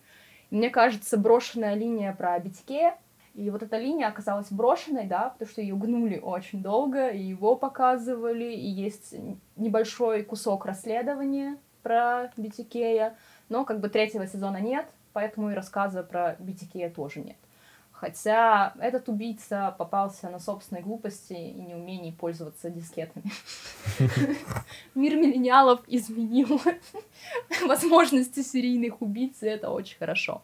[0.50, 2.92] И мне кажется, брошенная линия про BTK,
[3.34, 7.56] и вот эта линия оказалась брошенной, да, потому что ее гнули очень долго, и его
[7.56, 9.14] показывали, и есть
[9.56, 13.14] небольшой кусок расследования про BTK,
[13.48, 17.36] но как бы третьего сезона нет, поэтому и рассказа про BTK тоже нет.
[17.94, 23.30] Хотя этот убийца попался на собственной глупости и неумении пользоваться дискетами.
[24.94, 26.60] Мир миллениалов изменил
[27.66, 30.42] возможности серийных убийц, и это очень хорошо.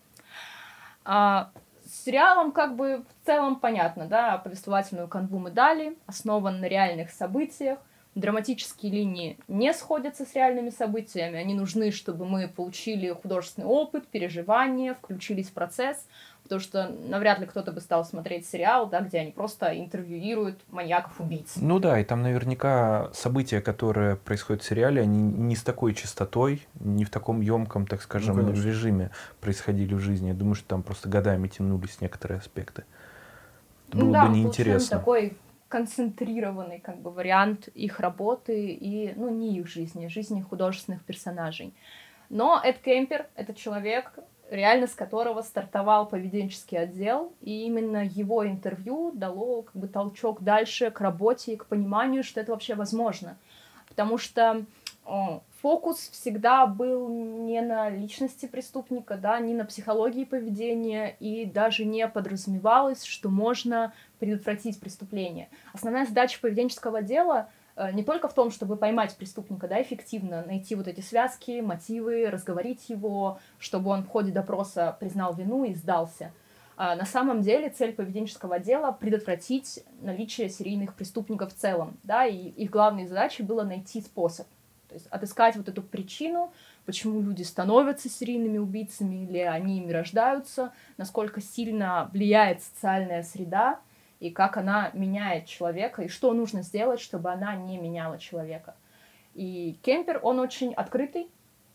[1.04, 1.50] А,
[1.84, 7.10] с сериалом как бы в целом понятно, да, повествовательную канву мы дали, основан на реальных
[7.10, 7.80] событиях,
[8.14, 14.94] драматические линии не сходятся с реальными событиями, они нужны, чтобы мы получили художественный опыт, переживания,
[14.94, 16.06] включились в процесс,
[16.50, 21.52] потому что навряд ли кто-то бы стал смотреть сериал, да, где они просто интервьюируют маньяков-убийц.
[21.56, 26.66] Ну да, и там наверняка события, которые происходят в сериале, они не с такой частотой,
[26.80, 28.66] не в таком емком, так скажем, Ну, конечно.
[28.66, 29.10] режиме
[29.40, 30.28] происходили в жизни.
[30.28, 32.82] Я думаю, что там просто годами тянулись некоторые аспекты.
[33.88, 34.98] Это было Ну да, бы неинтересно.
[34.98, 35.36] такой
[35.68, 41.72] концентрированный как бы вариант их работы и, ну, не их жизни, жизни художественных персонажей.
[42.28, 44.12] Но Эд Кемпер— это человек,
[44.50, 50.90] реально с которого стартовал поведенческий отдел, и именно его интервью дало как бы толчок дальше
[50.90, 53.38] к работе и к пониманию, что это вообще возможно.
[53.88, 54.64] Потому что
[55.06, 61.84] о, фокус всегда был не на личности преступника, да, не на психологии поведения, и даже
[61.84, 65.48] не подразумевалось, что можно предотвратить преступление.
[65.72, 67.48] Основная задача поведенческого дела
[67.92, 72.88] не только в том, чтобы поймать преступника, да, эффективно, найти вот эти связки, мотивы, разговорить
[72.88, 76.32] его, чтобы он в ходе допроса признал вину и сдался.
[76.76, 82.36] А на самом деле цель поведенческого дела предотвратить наличие серийных преступников в целом, да, и
[82.36, 84.46] их главной задачей было найти способ,
[84.88, 86.52] то есть отыскать вот эту причину,
[86.86, 93.78] почему люди становятся серийными убийцами или они ими рождаются, насколько сильно влияет социальная среда
[94.20, 98.76] и как она меняет человека, и что нужно сделать, чтобы она не меняла человека.
[99.34, 101.28] И Кемпер, он очень открытый,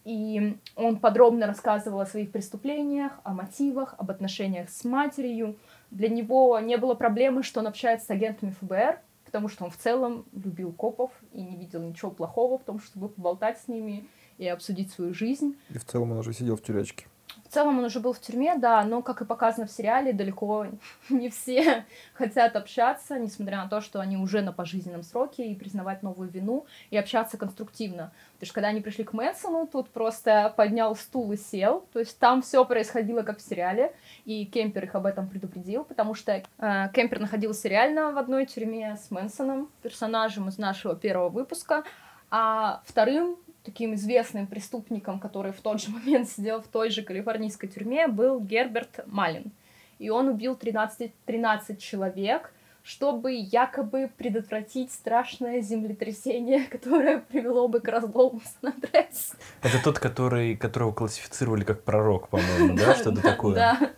[0.03, 5.58] и он подробно рассказывал о своих преступлениях, о мотивах, об отношениях с матерью.
[5.89, 9.77] Для него не было проблемы, что он общается с агентами ФБР, потому что он в
[9.77, 14.47] целом любил копов и не видел ничего плохого в том, чтобы поболтать с ними и
[14.47, 15.58] обсудить свою жизнь.
[15.71, 17.08] И в целом он уже сидел в тюрячке.
[17.55, 20.67] Целом он уже был в тюрьме, да, но, как и показано в сериале, далеко
[21.09, 26.03] не все хотят общаться, несмотря на то, что они уже на пожизненном сроке, и признавать
[26.03, 28.11] новую вину, и общаться конструктивно.
[28.33, 32.19] Потому что когда они пришли к Мэнсону, тут просто поднял стул и сел, то есть
[32.19, 36.89] там все происходило как в сериале, и Кемпер их об этом предупредил, потому что э,
[36.93, 41.85] Кемпер находился реально в одной тюрьме с Мэнсоном, персонажем из нашего первого выпуска,
[42.29, 47.67] а вторым таким известным преступником, который в тот же момент сидел в той же калифорнийской
[47.67, 49.51] тюрьме, был Герберт Малин.
[49.99, 57.88] И он убил 13, 13 человек, чтобы якобы предотвратить страшное землетрясение, которое привело бы к
[57.88, 59.34] разлому Сан-Андреас.
[59.63, 62.95] Это тот, который, которого классифицировали как пророк, по-моему, да?
[62.99, 63.56] Что-то такое.
[63.56, 63.91] Да.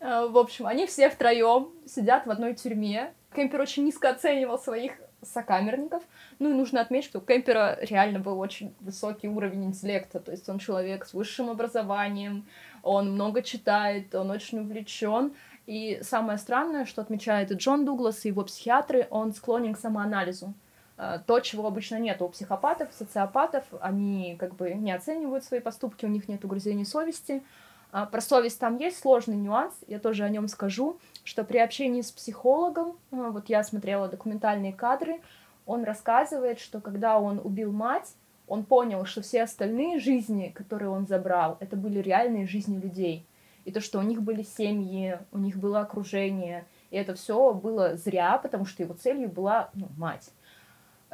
[0.00, 3.12] А, в общем, они все втроем сидят в одной тюрьме.
[3.34, 4.92] Кемпер очень низко оценивал своих
[5.24, 6.02] сокамерников.
[6.38, 10.48] Ну и нужно отметить, что у Кемпера реально был очень высокий уровень интеллекта, то есть
[10.48, 12.46] он человек с высшим образованием,
[12.82, 15.32] он много читает, он очень увлечен.
[15.66, 20.52] И самое странное, что отмечает и Джон Дуглас, и его психиатры, он склонен к самоанализу.
[20.96, 26.04] Э, то, чего обычно нет у психопатов, социопатов, они как бы не оценивают свои поступки,
[26.04, 27.42] у них нет угрызений совести.
[27.90, 32.02] А про совесть там есть сложный нюанс, я тоже о нем скажу, что при общении
[32.02, 35.20] с психологом, э, вот я смотрела документальные кадры,
[35.66, 38.14] он рассказывает, что когда он убил мать,
[38.46, 43.26] он понял, что все остальные жизни, которые он забрал, это были реальные жизни людей
[43.64, 47.96] и то, что у них были семьи, у них было окружение, и это все было
[47.96, 50.30] зря, потому что его целью была ну, мать.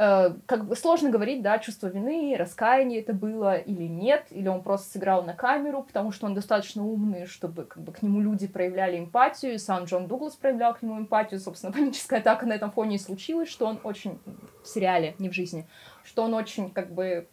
[0.03, 4.63] Э, как бы сложно говорить, да, чувство вины, раскаяние это было или нет, или он
[4.63, 8.47] просто сыграл на камеру, потому что он достаточно умный, чтобы как бы к нему люди
[8.47, 12.71] проявляли эмпатию, и сам Джон Дуглас проявлял к нему эмпатию, собственно, паническая атака на этом
[12.71, 14.19] фоне и случилась, что он очень
[14.65, 15.67] в сериале, не в жизни,
[16.03, 17.29] что он очень как бы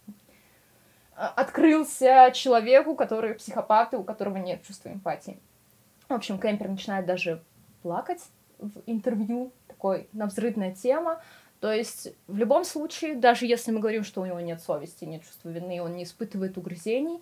[1.16, 5.40] а, открылся человеку, который психопат, у которого нет чувства эмпатии.
[6.10, 7.42] В общем, Кемпер начинает даже
[7.82, 8.24] плакать
[8.60, 11.22] в интервью, такой навзрыдная тема.
[11.60, 15.24] То есть в любом случае, даже если мы говорим, что у него нет совести, нет
[15.24, 17.22] чувства вины, он не испытывает угрызений,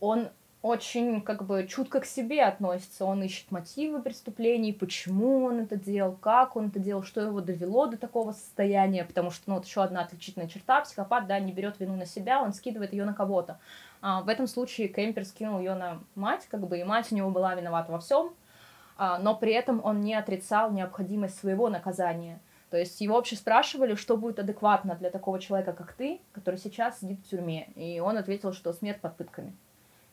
[0.00, 0.28] он
[0.62, 6.12] очень как бы чутко к себе относится, он ищет мотивы преступлений, почему он это делал,
[6.20, 9.82] как он это делал, что его довело до такого состояния, потому что, ну, вот еще
[9.82, 13.58] одна отличительная черта, психопат, да, не берет вину на себя, он скидывает ее на кого-то.
[14.02, 17.30] А, в этом случае Кемпер скинул ее на мать, как бы, и мать у него
[17.30, 18.34] была виновата во всем,
[18.98, 22.38] а, но при этом он не отрицал необходимость своего наказания.
[22.70, 27.00] То есть его вообще спрашивали, что будет адекватно для такого человека, как ты, который сейчас
[27.00, 27.70] сидит в тюрьме.
[27.74, 29.52] И он ответил, что смерть под пытками.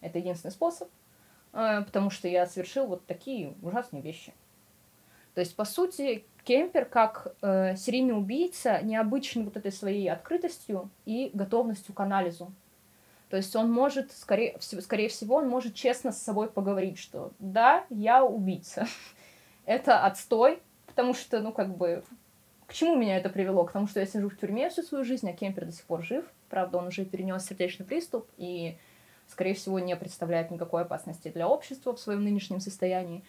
[0.02, 0.90] Это единственный способ,
[1.54, 4.34] э, потому что я совершил вот такие ужасные вещи.
[5.36, 11.30] То есть, по сути, Кемпер, как э, серийный убийца, необычен вот этой своей открытостью и
[11.34, 12.52] готовностью к анализу.
[13.30, 17.86] То есть он может, скорее, скорее всего, он может честно с собой поговорить, что да,
[17.90, 18.88] я убийца.
[19.66, 22.04] это отстой, потому что, ну, как бы,
[22.68, 23.64] к чему меня это привело?
[23.64, 26.04] К тому, что я сижу в тюрьме всю свою жизнь, а Кемпер до сих пор
[26.04, 26.26] жив.
[26.50, 28.78] Правда, он уже перенес сердечный приступ, и
[29.28, 33.24] скорее всего, не представляет никакой опасности для общества в своем нынешнем состоянии,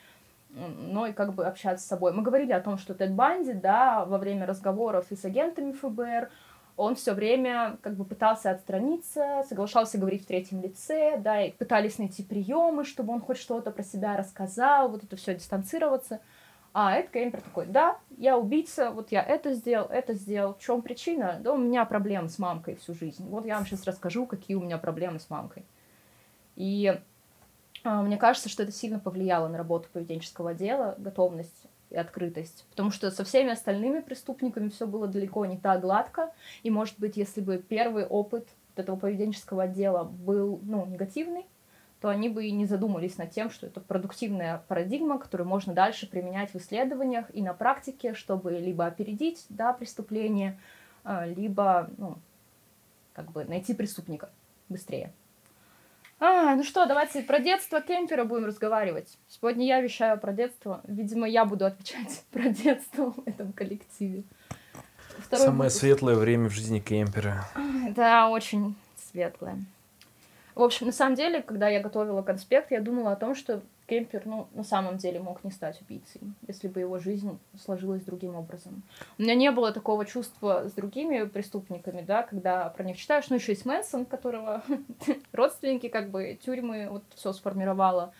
[0.50, 2.12] но и как бы общаться с собой.
[2.12, 6.30] Мы говорили о том, что Тед Банди, да, во время разговоров и с агентами ФБР,
[6.76, 11.98] он все время как бы пытался отстраниться, соглашался говорить в третьем лице, да, и пытались
[11.98, 16.20] найти приемы, чтобы он хоть что-то про себя рассказал, вот это все дистанцироваться.
[16.80, 20.54] А Эд Кемпер такой, да, я убийца, вот я это сделал, это сделал.
[20.54, 21.40] В чем причина?
[21.40, 23.26] Да у меня проблемы с мамкой всю жизнь.
[23.28, 25.64] Вот я вам сейчас расскажу, какие у меня проблемы с мамкой.
[26.54, 26.96] И
[27.82, 32.64] а, мне кажется, что это сильно повлияло на работу поведенческого отдела, готовность и открытость.
[32.70, 36.32] Потому что со всеми остальными преступниками все было далеко не так гладко.
[36.62, 41.44] И, может быть, если бы первый опыт этого поведенческого отдела был ну, негативный,
[42.00, 46.08] то они бы и не задумались над тем, что это продуктивная парадигма, которую можно дальше
[46.08, 50.58] применять в исследованиях и на практике, чтобы либо опередить да, преступление,
[51.02, 52.18] а, либо ну,
[53.14, 54.28] как бы найти преступника
[54.68, 55.12] быстрее.
[56.20, 59.16] А, ну что, давайте про детство кемпера будем разговаривать.
[59.28, 60.80] Сегодня я вещаю про детство.
[60.86, 64.22] Видимо, я буду отвечать про детство в этом коллективе.
[65.18, 65.80] Второй Самое выпуск.
[65.80, 67.44] светлое время в жизни кемпера.
[67.90, 68.76] Да, очень
[69.10, 69.58] светлое.
[70.58, 74.22] В общем, на самом деле, когда я готовила конспект, я думала о том, что Кемпер,
[74.24, 78.82] ну, на самом деле мог не стать убийцей, если бы его жизнь сложилась другим образом.
[79.18, 83.36] У меня не было такого чувства с другими преступниками, да, когда про них читаешь, ну,
[83.36, 84.64] еще есть Мэнсон, которого
[85.32, 88.12] родственники, как бы, тюрьмы вот все сформировало.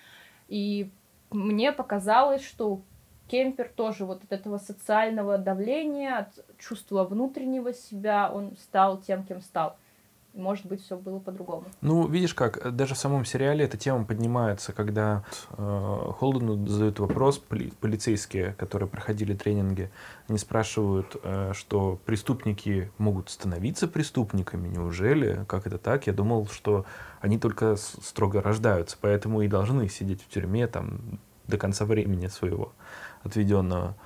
[0.46, 0.92] И
[1.33, 2.83] мне показалось, что
[3.27, 9.40] Кемпер тоже вот от этого социального давления, от чувства внутреннего себя, он стал тем, кем
[9.40, 9.77] стал
[10.38, 11.64] может быть, все было по-другому.
[11.81, 17.39] Ну, видишь как, даже в самом сериале эта тема поднимается, когда э, Холдену задают вопрос,
[17.39, 19.91] поли, полицейские, которые проходили тренинги,
[20.28, 25.45] они спрашивают, э, что преступники могут становиться преступниками, неужели?
[25.49, 26.07] Как это так?
[26.07, 26.86] Я думал, что
[27.20, 31.18] они только строго рождаются, поэтому и должны сидеть в тюрьме там
[31.49, 32.72] до конца времени своего
[33.24, 33.97] отведенного.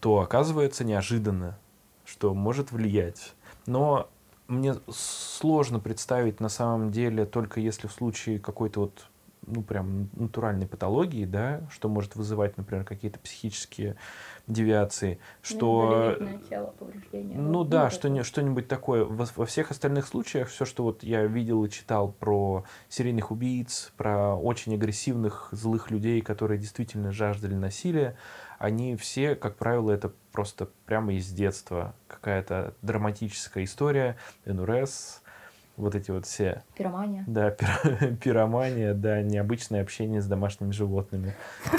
[0.00, 1.58] То оказывается неожиданно,
[2.04, 3.34] что может влиять.
[3.66, 4.08] Но
[4.48, 9.06] мне сложно представить на самом деле, только если в случае какой-то вот
[9.46, 13.96] ну, прям натуральной патологии, да, что может вызывать, например, какие-то психические
[14.46, 16.16] девиации, что...
[16.48, 16.74] тело.
[17.12, 18.24] Ну Вот, да, вот что, это.
[18.24, 19.04] что-нибудь такое.
[19.04, 23.92] Во, во всех остальных случаях все, что вот я видел и читал про серийных убийц,
[23.96, 28.16] про очень агрессивных, злых людей, которые действительно жаждали насилия,
[28.62, 31.96] они все, как правило, это просто прямо из детства.
[32.06, 35.20] Какая-то драматическая история, НРС,
[35.76, 36.62] вот эти вот все.
[36.76, 37.24] Пиромания.
[37.26, 41.34] Да, пир- пиромания, да, необычное общение с домашними животными.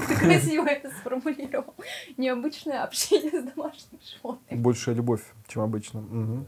[0.10, 1.74] Ты красиво это сформулировал.
[2.18, 4.62] Необычное общение с домашним животным.
[4.62, 6.02] Большая любовь, чем обычно.
[6.02, 6.48] Мгм.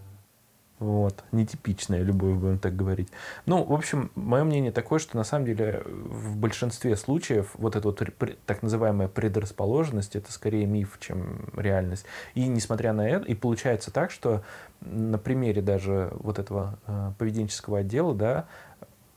[0.80, 3.07] Вот, нетипичная любовь, будем так говорить.
[3.45, 7.88] Ну, в общем, мое мнение такое, что на самом деле в большинстве случаев вот эта
[7.88, 8.03] вот
[8.45, 12.05] так называемая предрасположенность, это скорее миф, чем реальность.
[12.34, 14.43] И несмотря на это, и получается так, что
[14.82, 18.45] на примере даже вот этого э, поведенческого отдела, да,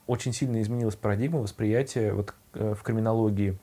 [0.07, 3.59] очень сильно изменилась парадигма восприятия вот э, в криминологии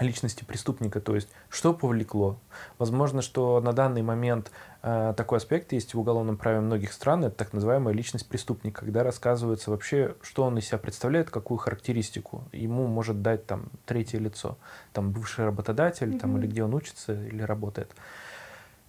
[0.00, 2.38] личности преступника, то есть что повлекло.
[2.78, 4.50] Возможно, что на данный момент
[4.82, 9.02] э, такой аспект есть в уголовном праве многих стран, это так называемая личность преступника, когда
[9.02, 14.58] рассказывается вообще, что он из себя представляет, какую характеристику ему может дать там третье лицо,
[14.92, 16.40] там бывший работодатель, там, Мгм.
[16.40, 17.90] или где он учится или работает.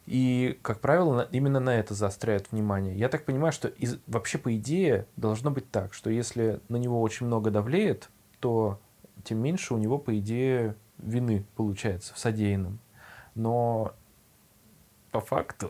[0.07, 2.95] И, как правило, именно на это заостряют внимание.
[2.95, 7.01] Я так понимаю, что из, вообще по идее должно быть так, что если на него
[7.01, 8.09] очень много давлеет,
[8.39, 8.79] то
[9.23, 12.79] тем меньше у него, по идее, вины получается в содеянном.
[13.35, 13.93] Но
[15.11, 15.69] по факту,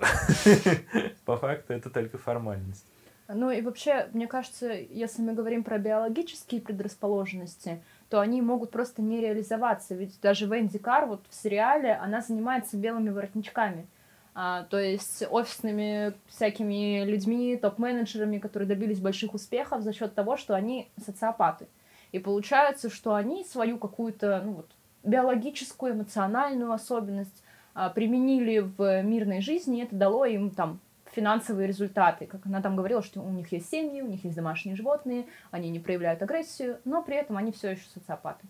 [1.25, 2.85] по факту это только формальность.
[3.33, 9.01] Ну и вообще, мне кажется, если мы говорим про биологические предрасположенности, то они могут просто
[9.01, 9.95] не реализоваться.
[9.95, 13.87] Ведь даже Венди Кар вот в сериале, она занимается белыми воротничками.
[14.33, 20.53] А, то есть офисными всякими людьми, топ-менеджерами, которые добились больших успехов за счет того, что
[20.53, 21.67] они социопаты.
[22.11, 24.69] И получается, что они свою какую-то ну, вот,
[25.03, 27.43] биологическую, эмоциональную особенность
[27.73, 30.79] а, применили в мирной жизни, и это дало им там
[31.13, 32.25] финансовые результаты.
[32.25, 35.69] Как она там говорила, что у них есть семьи, у них есть домашние животные, они
[35.69, 38.45] не проявляют агрессию, но при этом они все еще социопаты.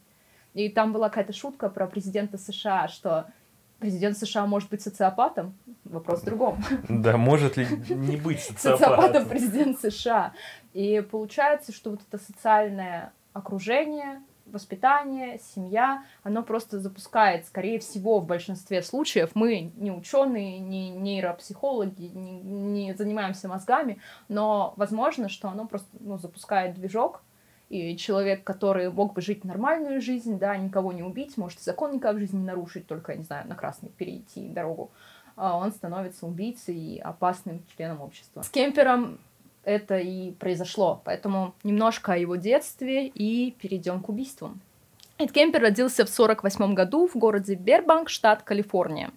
[0.53, 3.25] И там была какая-то шутка про президента США, что
[3.79, 5.55] президент США может быть социопатом.
[5.85, 6.63] Вопрос в другом.
[6.89, 9.29] Да, может ли не быть Социопатом социопатом?
[9.29, 10.33] президент США.
[10.73, 14.21] И получается, что вот это социальное окружение,
[14.51, 19.31] воспитание, семья, оно просто запускает, скорее всего, в большинстве случаев.
[19.33, 26.17] Мы не ученые, не нейропсихологи, не, не занимаемся мозгами, но возможно, что оно просто ну,
[26.17, 27.21] запускает движок,
[27.69, 32.17] и человек, который мог бы жить нормальную жизнь, да, никого не убить, может закон никак
[32.17, 34.91] в жизни не нарушить, только, не знаю, на красный перейти дорогу,
[35.37, 38.41] а он становится убийцей и опасным членом общества.
[38.41, 39.19] С Кемпером
[39.63, 44.61] это и произошло, поэтому немножко о его детстве и перейдем к убийствам.
[45.17, 49.11] Эд Кемпер родился в 1948 году в городе Бербанк, штат Калифорния.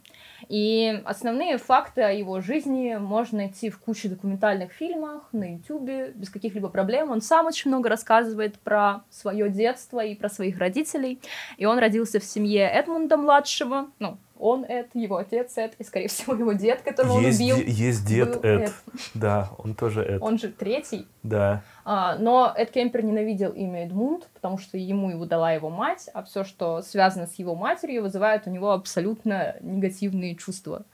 [0.49, 6.29] И основные факты о его жизни можно найти в куче документальных фильмах, на Ютубе, без
[6.29, 7.11] каких-либо проблем.
[7.11, 11.19] Он сам очень много рассказывает про свое детство и про своих родителей.
[11.57, 16.35] И он родился в семье Эдмунда-младшего, ну, он Эд, его отец Эд, и, скорее всего,
[16.35, 17.57] его дед, которого он Есть, убил.
[17.57, 18.73] де- есть дед был Эд.
[19.15, 20.21] Да, он тоже Эд.
[20.23, 21.07] Он же третий.
[21.23, 21.63] Да.
[21.85, 26.23] А, но Эд Кемпер ненавидел имя Эдмунд, потому что ему его дала его мать, а
[26.23, 30.85] все, что связано с его матерью, вызывает у него абсолютно негативные чувства.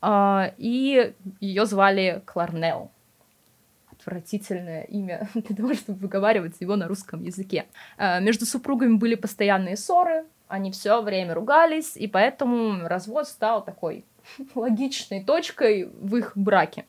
[0.00, 2.90] А, и ее звали Кларнелл.
[3.92, 7.66] Отвратительное имя для того, чтобы выговаривать его на русском языке.
[7.98, 14.04] А, между супругами были постоянные ссоры, они все время ругались, и поэтому развод стал такой
[14.54, 16.84] логичной точкой в их браке.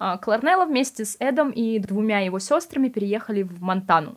[0.00, 4.16] А, Кларнелла вместе с Эдом и двумя его сестрами переехали в Монтану.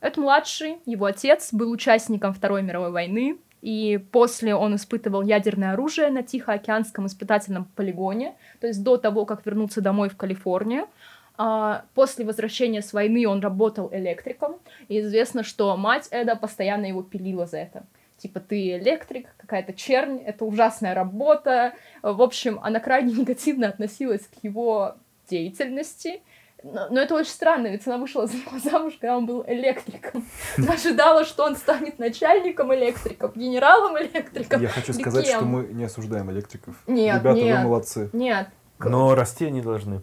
[0.00, 6.10] Эд младший, его отец, был участником Второй мировой войны, и после он испытывал ядерное оружие
[6.10, 10.88] на Тихоокеанском испытательном полигоне, то есть до того, как вернуться домой в Калифорнию.
[11.36, 14.56] А, После возвращения с войны он работал электриком,
[14.88, 17.84] и известно, что мать Эда постоянно его пилила за это.
[18.22, 21.74] Типа, ты электрик, какая-то чернь, это ужасная работа.
[22.02, 24.94] В общем, она крайне негативно относилась к его
[25.28, 26.22] деятельности.
[26.62, 30.24] Но, но это очень странно, ведь она вышла за него замуж, когда он был электриком.
[30.68, 34.62] Ожидала, что он станет начальником электриков, генералом электриков.
[34.62, 35.38] Я хочу сказать, кем?
[35.38, 36.76] что мы не осуждаем электриков.
[36.86, 37.56] Нет, Ребята, нет.
[37.56, 38.10] вы молодцы.
[38.12, 40.02] Нет, Но расти они должны.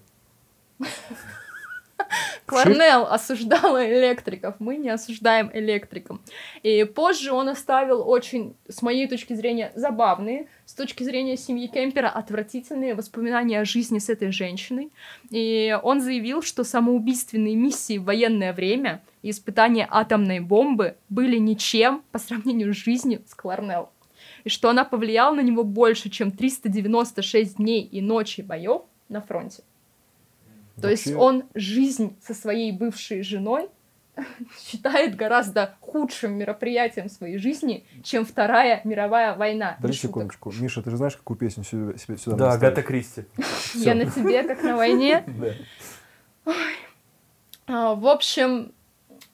[2.50, 6.20] Кларнелл осуждала электриков, мы не осуждаем электриков.
[6.64, 12.10] И позже он оставил очень, с моей точки зрения, забавные, с точки зрения семьи Кемпера,
[12.10, 14.92] отвратительные воспоминания о жизни с этой женщиной.
[15.30, 22.04] И он заявил, что самоубийственные миссии в военное время и испытания атомной бомбы были ничем
[22.12, 23.90] по сравнению с жизнью с Кларнелл.
[24.44, 29.64] И что она повлияла на него больше, чем 396 дней и ночи боев на фронте.
[30.82, 33.70] То Вообще- есть он жизнь со своей бывшей женой
[34.60, 39.76] считает гораздо худшим мероприятием своей жизни, чем Вторая мировая война.
[39.78, 40.10] Подожди шуток.
[40.12, 40.54] секундочку.
[40.60, 42.74] Миша, ты же знаешь, какую песню себе, себе сюда Да, надо ставить?
[42.78, 43.24] Агата Кристи.
[43.76, 45.24] Я на тебе, как на войне.
[46.46, 46.54] Да.
[47.68, 48.72] А, В общем,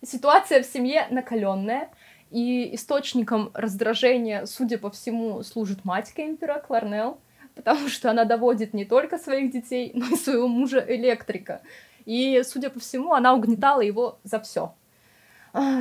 [0.03, 1.89] ситуация в семье накаленная,
[2.31, 7.17] и источником раздражения, судя по всему, служит мать Кемпера, Кларнелл,
[7.55, 11.61] потому что она доводит не только своих детей, но и своего мужа электрика.
[12.05, 14.73] И, судя по всему, она угнетала его за все.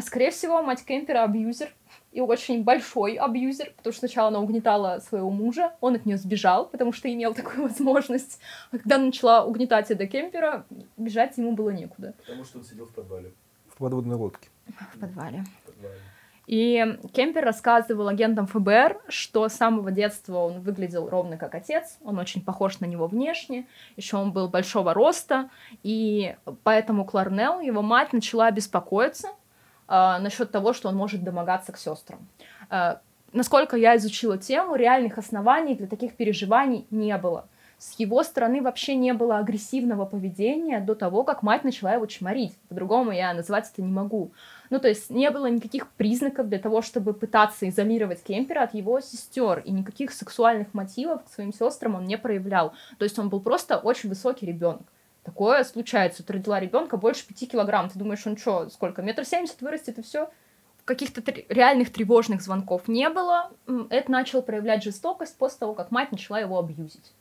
[0.03, 1.69] Скорее всего, мать Кемпера абьюзер,
[2.13, 6.67] и очень большой абьюзер, потому что сначала она угнетала своего мужа, он от нее сбежал,
[6.67, 8.39] потому что имел такую возможность.
[8.71, 10.65] А когда она начала угнетать Эда Кемпера,
[10.97, 12.15] бежать ему было некуда.
[12.19, 13.33] Потому что он сидел в подвале.
[13.67, 14.49] В подводной лодке.
[14.95, 15.45] В подвале.
[16.47, 22.19] И Кемпер рассказывал агентам ФБР, что с самого детства он выглядел ровно как отец, он
[22.19, 23.67] очень похож на него внешне,
[23.97, 25.49] еще он был большого роста,
[25.83, 29.29] и поэтому Кларнелл, его мать, начала беспокоиться
[29.89, 32.21] э, насчет того, что он может домогаться к сестрам.
[32.69, 32.97] Э,
[33.33, 37.49] насколько я изучила тему, реальных оснований для таких переживаний не было.
[37.85, 42.57] С его стороны вообще не было агрессивного поведения до того, как мать начала его чморить.
[42.71, 44.33] По-другому я назвать это не могу.
[44.71, 49.01] Ну, то есть не было никаких признаков для того, чтобы пытаться изолировать Кемпера от его
[49.01, 52.73] сестер, и никаких сексуальных мотивов к своим сестрам он не проявлял.
[52.97, 54.87] То есть он был просто очень высокий ребенок.
[55.23, 56.25] Такое случается.
[56.25, 57.91] Ты родила ребенка больше пяти килограмм.
[57.91, 59.03] Ты думаешь, он что, сколько?
[59.03, 60.31] Метр семьдесят вырастет и все?
[60.87, 63.51] Каких-то тр- реальных тревожных звонков не было.
[63.91, 67.13] Эд начал проявлять жестокость после того, как мать начала его абьюзить.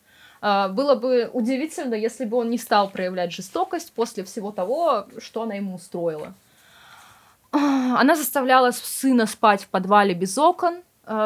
[0.45, 5.43] А, Было бы удивительно, если бы он не стал проявлять жестокость после всего того, что
[5.43, 6.33] она ему устроила.
[7.53, 10.83] А, Она заставляла сына спать в подвале без окон,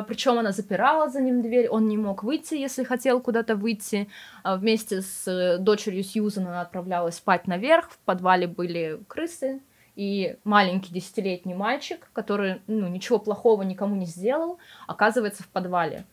[0.07, 4.07] причем она запирала за ним дверь, он не мог выйти, если хотел куда-то выйти.
[4.41, 9.61] А Вместе с э, дочерью Сьюзан она отправлялась спать наверх, в подвале были крысы,
[9.95, 14.57] и маленький десятилетний мальчик, который ну, ничего плохого никому не сделал,
[14.87, 16.05] оказывается в подвале.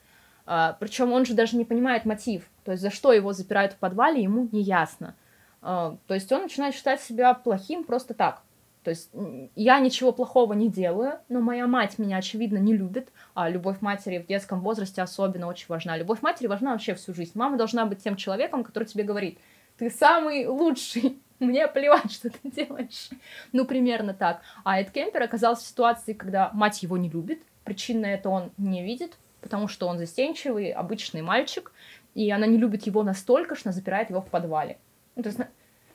[0.45, 4.23] Причем он же даже не понимает мотив, то есть за что его запирают в подвале,
[4.23, 5.15] ему не ясно.
[5.63, 8.43] А, То есть он начинает считать себя плохим просто так.
[8.83, 9.11] То есть
[9.57, 14.19] я ничего плохого не делаю, но моя мать меня, очевидно, не любит, а любовь матери
[14.19, 15.97] в детском возрасте особенно очень важна.
[15.97, 17.33] Любовь матери важна вообще всю жизнь.
[17.35, 19.39] Мама должна быть тем человеком, который тебе говорит,
[19.79, 23.09] ты самый лучший, мне плевать, что ты делаешь.
[23.53, 24.43] Ну, примерно так.
[24.65, 28.53] А Эд Кемпер оказался в ситуации, когда мать его не любит, причин на это он
[28.59, 31.71] не видит, потому что он застенчивый, обычный мальчик,
[32.15, 34.79] и она не любит его настолько, что она запирает его в подвале.
[35.15, 35.49] Ну, то есть она,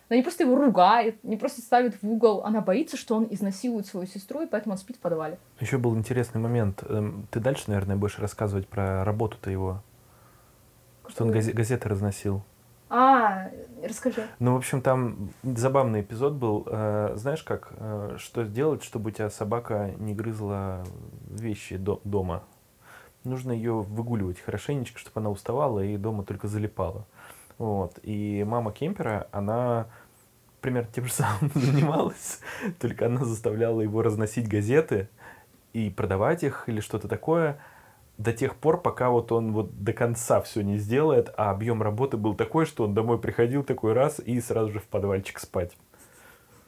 [0.08, 3.88] она не просто его ругает, не просто ставит в угол, она боится, что он изнасилует
[3.88, 5.39] свою сестру, и поэтому он спит в подвале.
[5.60, 6.84] Еще был интересный момент.
[6.88, 9.82] Эм, Ты дальше, наверное, будешь рассказывать про работу-то его.
[11.08, 12.43] Что он газе- газеты разносил.
[12.91, 13.50] А,
[13.84, 14.26] расскажи.
[14.39, 16.64] Ну, в общем, там забавный эпизод был.
[16.68, 20.84] Э, Знаешь, как, э, что сделать, чтобы у тебя собака не грызла
[21.30, 22.43] вещи до- дома?
[23.30, 27.05] Нужно ее выгуливать хорошенечко, чтобы она уставала и дома только залипала.
[27.59, 27.99] Вот.
[28.03, 29.88] И мама Кемпера, она
[30.61, 32.39] примерно тем же самым занималась,
[32.80, 35.09] только она заставляла его разносить газеты
[35.73, 37.59] и продавать их или что-то такое
[38.17, 42.17] до тех пор, пока вот он вот до конца все не сделает, а объем работы
[42.17, 45.77] был такой, что он домой приходил такой раз и сразу же в подвальчик спать.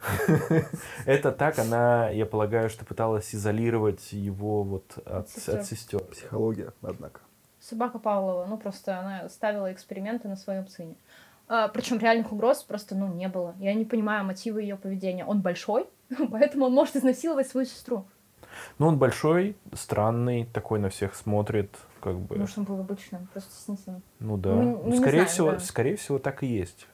[1.05, 5.59] Это так она, я полагаю, что пыталась изолировать его вот от, сестер.
[5.59, 5.99] от сестер.
[6.05, 7.21] Психология, однако.
[7.59, 10.95] Собака Павлова, ну просто она ставила эксперименты на своем сыне.
[11.73, 13.55] причем реальных угроз просто, ну, не было.
[13.59, 15.25] Я не понимаю мотивы ее поведения.
[15.25, 15.87] Он большой,
[16.31, 18.05] поэтому он может изнасиловать свою сестру.
[18.79, 22.35] Ну, он большой, странный, такой на всех смотрит, как бы.
[22.37, 24.01] Может, он был обычным, просто стеснительным.
[24.19, 24.49] Ну да.
[24.53, 25.59] мы- Ну, мы не скорее знаем, всего, да.
[25.59, 26.87] скорее всего, так и есть.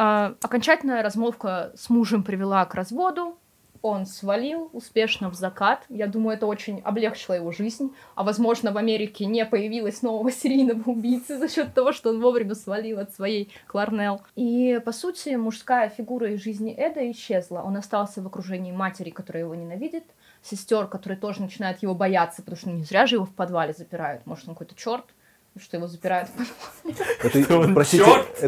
[0.00, 3.36] А, окончательная размолвка с мужем привела к разводу.
[3.82, 5.84] Он свалил успешно в закат.
[5.88, 7.92] Я думаю, это очень облегчило его жизнь.
[8.14, 12.54] А возможно, в Америке не появилось нового серийного убийцы за счет того, что он вовремя
[12.54, 14.22] свалил от своей Кларнелл.
[14.36, 17.62] И, по сути, мужская фигура из жизни Эда исчезла.
[17.62, 20.04] Он остался в окружении матери, которая его ненавидит,
[20.42, 24.24] сестер, которые тоже начинают его бояться, потому что не зря же его в подвале запирают.
[24.26, 25.06] Может, он какой-то черт,
[25.60, 27.06] что его запирают в подвале.
[27.22, 28.04] Это, простите,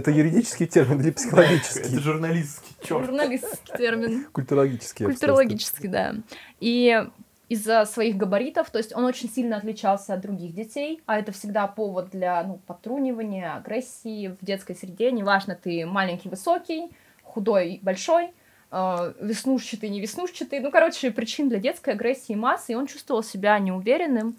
[0.06, 1.88] юридический термин или психологический?
[1.88, 3.06] Это журналистский черт.
[3.06, 4.26] Журналистский термин.
[4.32, 5.04] Культурологический.
[5.04, 5.36] я бы сказал.
[5.36, 6.14] Культурологически, да.
[6.60, 7.04] И
[7.50, 11.66] из-за своих габаритов, то есть он очень сильно отличался от других детей, а это всегда
[11.66, 15.10] повод для ну, подтрунивания, агрессии в детской среде.
[15.10, 16.92] Неважно, ты маленький, высокий,
[17.24, 18.30] худой, большой,
[18.70, 20.60] э, веснушчатый, не веснушчатый.
[20.60, 24.36] Ну, короче, причин для детской агрессии массы, и он чувствовал себя неуверенным.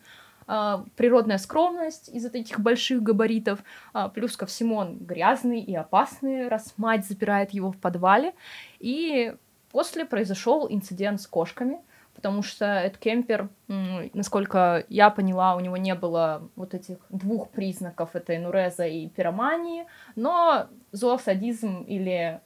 [0.47, 3.63] Э, природная скромность из-за этих больших габаритов.
[3.93, 8.33] Э, плюс ко всему он грязный и опасный, раз мать запирает его в подвале.
[8.79, 9.33] И
[9.71, 11.79] после произошел инцидент с кошками—
[12.21, 18.15] потому что этот кемпер, насколько я поняла, у него не было вот этих двух признаков
[18.15, 19.85] этой нуреза и пиромании,
[20.15, 22.39] но зоосадизм или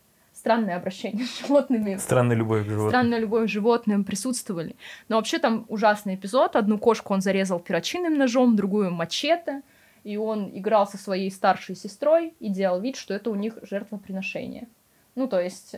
[0.46, 1.98] странное обращение с животными.
[1.98, 2.90] Странная любовь к животным.
[2.90, 4.76] Странная любовь к животным присутствовали.
[5.10, 6.56] Но вообще там ужасный эпизод.
[6.56, 9.64] Одну кошку он зарезал перочинным ножом, другую мачете.
[10.04, 14.68] И он играл со своей старшей сестрой и делал вид, что это у них жертвоприношение.
[15.16, 15.78] Ну, то есть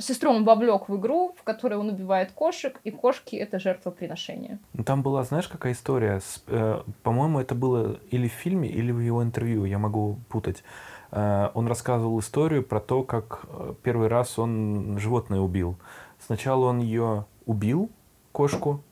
[0.00, 4.60] Сестру он вовлек в игру, в которой он убивает кошек, и кошки— это жертвоприношение.
[4.74, 6.20] Ну, там была, знаешь, какая история?
[6.46, 10.62] Э, по-моему, это было или в фильме, или в его интервью, я могу путать.
[11.10, 15.76] Э, он рассказывал историю про то, как э, первый раз он животное убил.
[16.18, 17.90] Сначала он ее убил,
[18.32, 18.82] кошку,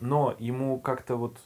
[0.00, 1.38] но ему как-то вот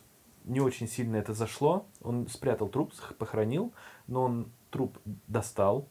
[0.44, 1.86] не очень сильно это зашло.
[2.02, 3.72] Он спрятал труп, похоронил,
[4.06, 5.88] но он труп достал,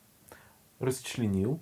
[0.79, 1.59] расчленил,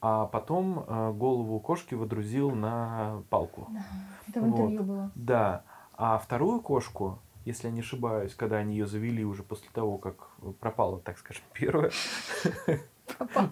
[0.00, 3.68] а потом э, голову кошки водрузил на палку.
[3.70, 3.84] Да,
[4.28, 4.86] это в интервью вот.
[4.86, 5.10] было.
[5.14, 5.64] Да.
[5.96, 10.28] А вторую кошку, если я не ошибаюсь, когда они ее завели уже после того, как
[10.60, 11.90] пропала, так скажем, первая,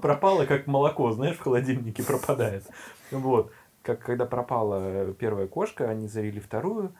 [0.00, 2.64] пропала как молоко, знаешь, в холодильнике пропадает.
[3.10, 3.52] Вот.
[3.82, 6.94] Как когда пропала первая кошка, они завели вторую,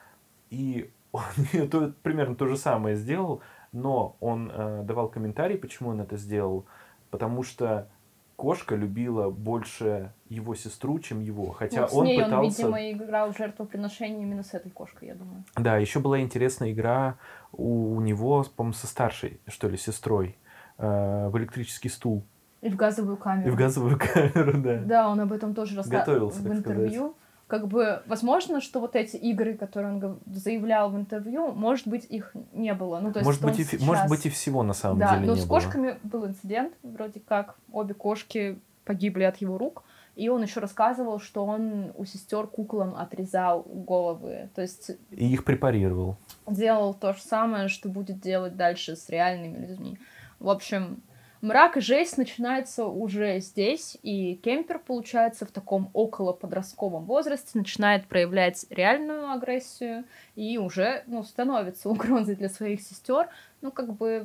[0.50, 1.22] и он
[1.70, 6.66] то, примерно то же самое сделал, но он э, давал комментарий, почему он это сделал,
[7.10, 7.88] потому что
[8.36, 11.50] кошка любила больше его сестру, чем его.
[11.50, 12.66] Хотя ну, с он ней пытался...
[12.66, 15.44] он, видимо, играл жертвоприношение именно с этой кошкой, я думаю.
[15.56, 17.16] Да, еще была интересная игра
[17.52, 20.36] у него, по-моему, со старшей, что ли, сестрой,
[20.78, 22.24] э, в электрический стул.
[22.60, 23.48] И в газовую камеру.
[23.48, 24.76] И в газовую камеру, да.
[24.84, 26.90] Да, он об этом тоже рассказывал в интервью.
[26.90, 27.21] Сказать
[27.52, 32.34] как бы возможно, что вот эти игры, которые он заявлял в интервью, может быть, их
[32.54, 32.98] не было.
[32.98, 33.82] Ну, то есть может, быть, и, сейчас...
[33.82, 37.20] может быть, и всего на самом да, деле но не с кошками был инцидент, вроде
[37.20, 39.84] как обе кошки погибли от его рук.
[40.16, 44.48] И он еще рассказывал, что он у сестер куклам отрезал головы.
[44.54, 44.92] То есть...
[45.10, 46.16] И их препарировал.
[46.46, 49.98] Делал то же самое, что будет делать дальше с реальными людьми.
[50.40, 51.02] В общем,
[51.42, 58.06] Мрак и жесть начинается уже здесь, и Кемпер, получается, в таком около подростковом возрасте начинает
[58.06, 60.04] проявлять реальную агрессию
[60.36, 63.28] и уже, ну, становится угрозой для своих сестер.
[63.60, 64.24] Ну, как бы,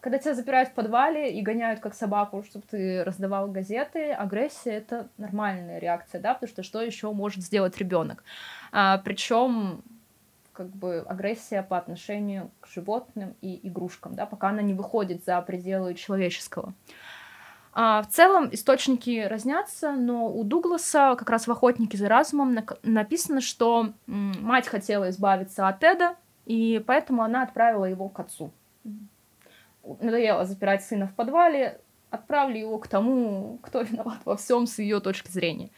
[0.00, 5.08] когда тебя запирают в подвале и гоняют как собаку, чтобы ты раздавал газеты, агрессия— это
[5.16, 8.24] нормальная реакция, да, потому что что еще может сделать ребенок?
[8.72, 9.84] А, причем
[10.58, 15.40] как бы агрессия по отношению к животным и игрушкам, да, пока она не выходит за
[15.40, 16.74] пределы человеческого.
[17.72, 23.40] А в целом источники разнятся, но у Дугласа как раз в «Охотнике за разумом» написано,
[23.40, 28.50] что мать хотела избавиться от Эда, и поэтому она отправила его к отцу.
[29.84, 31.80] Надоело запирать сына в подвале,
[32.10, 35.70] отправили его к тому, кто виноват во всем с ее точки зрения.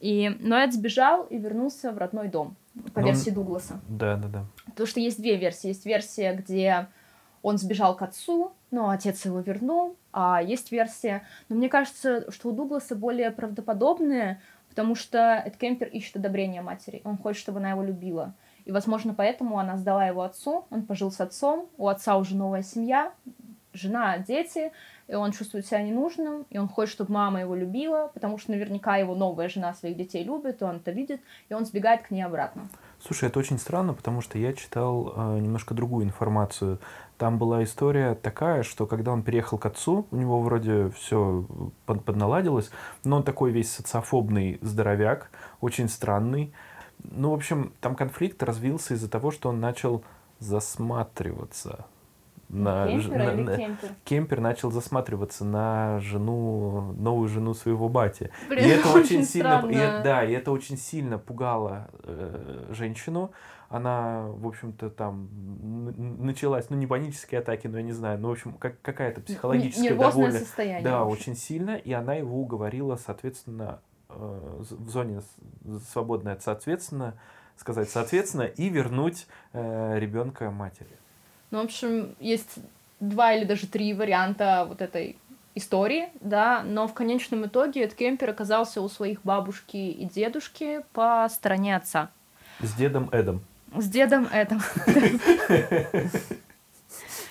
[0.00, 2.56] И Ноэд сбежал и вернулся в родной дом,
[2.94, 3.80] по Но версии Дугласа.
[3.88, 4.44] Да, да, да.
[4.66, 5.68] Потому что есть две версии.
[5.68, 6.88] Есть версия, где
[7.42, 11.26] он сбежал к отцу, но отец его вернул, а есть версия...
[11.48, 17.02] Но мне кажется, что у Дугласа более правдоподобная, потому что Эд Кемпер ищет одобрение матери.
[17.04, 18.34] Он хочет, чтобы она его любила.
[18.64, 22.62] И, возможно, поэтому она сдала его отцу, он пожил с отцом, у отца уже новая
[22.62, 23.12] семья,
[23.72, 24.72] жена, дети,
[25.08, 28.96] и он чувствует себя ненужным, и он хочет, чтобы мама его любила, потому что наверняка
[28.96, 32.22] его новая жена своих детей любит, и он это видит, и он сбегает к ней
[32.22, 32.68] обратно.
[33.00, 36.78] Слушай, это очень странно, потому что я читал э, немножко другую информацию.
[37.18, 41.44] Там была история такая, что когда он переехал к отцу, у него вроде все
[41.84, 42.70] под, подналадилось,
[43.04, 46.52] но он такой весь социофобный здоровяк, очень странный.
[47.02, 50.04] Ну, в общем, там конфликт развился из-за того, что он начал
[50.38, 51.86] засматриваться
[52.52, 53.88] на, кемпер, на, на кемпер?
[54.04, 58.30] кемпер начал засматриваться на жену, новую жену своего бати.
[58.48, 59.74] Блин, и это очень, очень сильно, и,
[60.04, 63.32] да, и это очень сильно пугало э, женщину.
[63.68, 65.30] Она, в общем-то, там
[66.18, 69.96] началась, ну не панические атаки, но я не знаю, ну в общем как, какая-то психологическая
[69.96, 70.84] довольно, состояние.
[70.84, 73.80] да, очень сильно, и она его уговорила, соответственно,
[74.10, 75.22] э, в зоне
[75.90, 77.14] свободной от соответственно
[77.56, 80.98] сказать соответственно и вернуть э, ребенка матери.
[81.52, 82.58] Ну, в общем, есть
[82.98, 85.16] два или даже три варианта вот этой
[85.54, 91.28] истории, да, но в конечном итоге Эд Кемпер оказался у своих бабушки и дедушки по
[91.30, 92.08] стороне отца.
[92.60, 93.42] С дедом Эдом.
[93.76, 94.62] С дедом Эдом.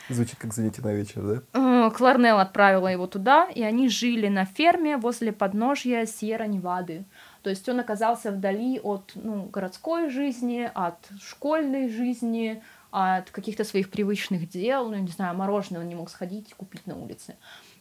[0.10, 1.88] Звучит как занятие на вечер, да?
[1.88, 7.06] Э, Кларнелл отправила его туда, и они жили на ферме возле подножья Сьерра-Невады.
[7.42, 12.62] То есть он оказался вдали от ну, городской жизни, от школьной жизни,
[12.92, 16.86] от каких-то своих привычных дел, ну, не знаю, мороженое он не мог сходить и купить
[16.86, 17.36] на улице.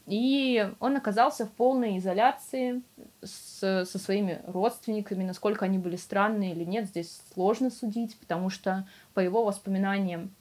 [0.06, 2.82] И он оказался в полной изоляции
[3.22, 5.24] с, со своими родственниками.
[5.24, 10.34] Насколько они были странные или нет, здесь сложно судить, потому что по его воспоминаниям,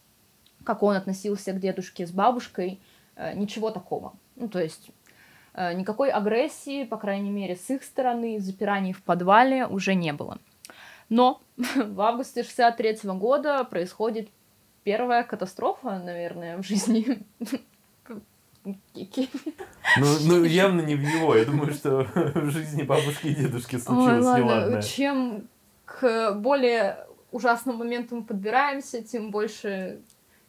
[0.64, 2.80] как он относился к дедушке с бабушкой,
[3.16, 4.14] э, ничего такого.
[4.36, 4.92] Ну, то есть
[5.54, 10.38] э, никакой агрессии, по крайней мере, с их стороны, запираний в подвале уже не было.
[11.10, 14.30] Но в августе 63 года происходит
[14.90, 17.20] первая катастрофа, наверное, в жизни.
[18.66, 21.36] Ну, ну, явно не в его.
[21.36, 24.82] Я думаю, что в жизни бабушки и дедушки Ой, случилось ладно, неладное.
[24.82, 25.48] чем
[25.86, 30.00] к более ужасному моменту мы подбираемся, тем больше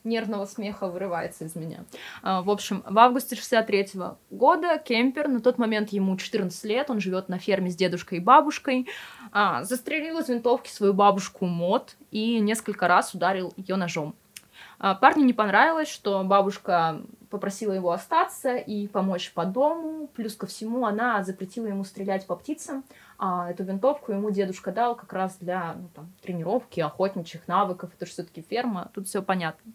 [0.05, 1.85] нервного смеха вырывается из меня.
[2.23, 3.89] А, В общем, в августе 63
[4.31, 8.21] года Кемпер, на тот момент ему 14 лет, он живет на ферме с дедушкой и
[8.23, 8.89] бабушкой,
[9.33, 14.15] а, застрелил из винтовки свою бабушку Мот и несколько раз ударил ее ножом.
[14.83, 20.09] А, Парню не понравилось, что бабушка попросила его остаться и помочь по дому.
[20.15, 22.83] Плюс ко всему, она запретила ему стрелять по птицам.
[23.19, 27.91] А эту винтовку ему дедушка дал как раз для ну, там, тренировки, охотничьих навыков.
[27.95, 29.71] Это же все-таки ферма, тут все понятно.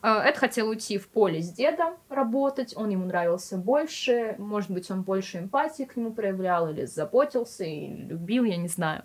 [0.00, 4.90] А, Эд хотел уйти в поле с дедом работать, он ему нравился больше, может быть,
[4.92, 9.02] он больше эмпатии к нему проявлял или заботился и любил, я не знаю.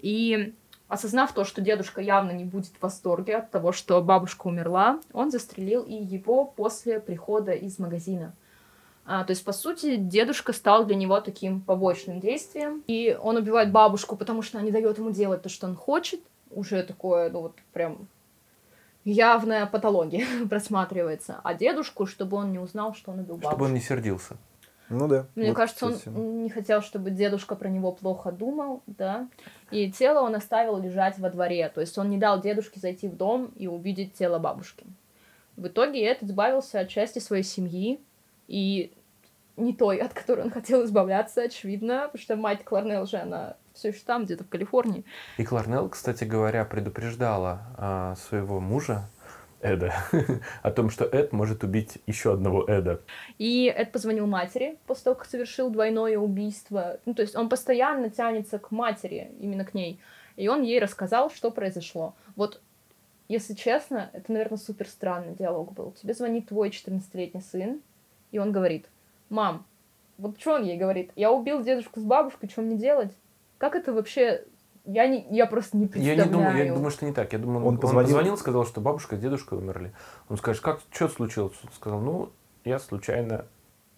[0.00, 0.54] И
[0.88, 5.30] осознав то, что дедушка явно не будет в восторге от того, что бабушка умерла, он
[5.30, 8.34] застрелил и его после прихода из магазина.
[9.06, 12.82] А, то есть, по сути, дедушка стал для него таким побочным действием.
[12.86, 16.20] И он убивает бабушку, потому что она не дает ему делать то, что он хочет.
[16.50, 18.08] Уже такое, ну вот прям
[19.04, 21.40] явная патология просматривается.
[21.42, 23.50] А дедушку, чтобы он не узнал, что он убил бабушку.
[23.50, 24.36] Чтобы он не сердился.
[24.88, 25.26] Ну да.
[25.34, 26.14] Мне Вот, кажется, он кстати.
[26.14, 29.28] не хотел, чтобы дедушка про него плохо думал, да.
[29.70, 31.68] И тело он оставил лежать во дворе.
[31.68, 34.86] То есть он не дал дедушке зайти в дом и увидеть тело бабушки.
[35.56, 38.00] В итоге этот избавился от части своей семьи
[38.48, 38.92] и
[39.56, 43.88] не той, от которой он хотел избавляться, очевидно, потому что мать Кларнелл же, она все
[43.88, 45.04] еще там, где-то в Калифорнии.
[45.38, 49.08] И Кларнелл, кстати говоря, предупреждала а, своего мужа,
[49.64, 49.94] Эда,
[50.62, 53.00] о том, что Эд может убить еще одного Эда.
[53.38, 57.00] И Эд позвонил матери после того, как совершил двойное убийство.
[57.06, 59.98] Ну, то есть он постоянно тянется к матери, именно к ней.
[60.36, 62.14] И он ей рассказал, что произошло.
[62.36, 62.60] Вот,
[63.28, 65.92] если честно, это, наверное, супер странный диалог был.
[65.92, 67.80] Тебе звонит твой 14-летний сын,
[68.32, 68.86] и он говорит,
[69.30, 69.64] мам,
[70.18, 71.10] вот что он ей говорит?
[71.16, 73.12] Я убил дедушку с бабушкой, что мне делать?
[73.58, 74.44] Как это вообще...
[74.84, 76.26] Я, не, я просто не Я представляю.
[76.26, 77.32] не думаю, я думаю, что не так.
[77.32, 79.92] Я думаю, он, Он он позвонил- позвонил, сказал, что бабушка с дедушкой умерли.
[80.28, 81.54] Он скажет, как, что случилось?
[81.62, 82.30] Он сказал, ну,
[82.64, 83.46] я случайно...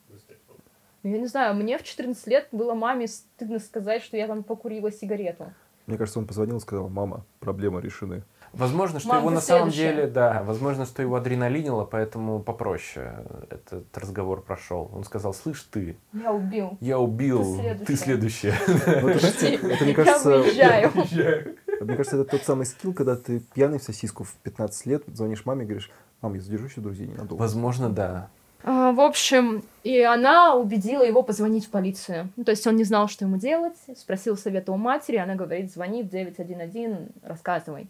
[0.09, 4.43] Ну, Я не знаю, мне в 14 лет было маме стыдно сказать, что я там
[4.45, 5.53] покурила сигарету.
[5.87, 8.22] Мне кажется, он позвонил и сказал, мама, проблемы решены.
[8.57, 13.13] Возможно, что Мам, его на самом деле, да, возможно, что его адреналинило, поэтому попроще
[13.51, 14.91] этот разговор прошел.
[14.95, 16.79] Он сказал, слышь ты, Я убил.
[16.81, 18.55] я убил, Ты следующая.
[18.67, 20.93] Это, мне Я кажется, выезжаю.
[21.81, 25.45] мне кажется, это тот самый скилл, когда ты пьяный в сосиску в 15 лет, звонишь
[25.45, 25.91] маме и говоришь,
[26.23, 27.41] мам, я задержу еще друзей ненадолго.
[27.41, 28.29] Возможно, да.
[28.63, 32.31] А, В общем, и она убедила его позвонить в полицию.
[32.37, 35.73] Ну, то есть он не знал, что ему делать, спросил совета у матери, она говорит,
[35.73, 37.89] звони в 911, рассказывай.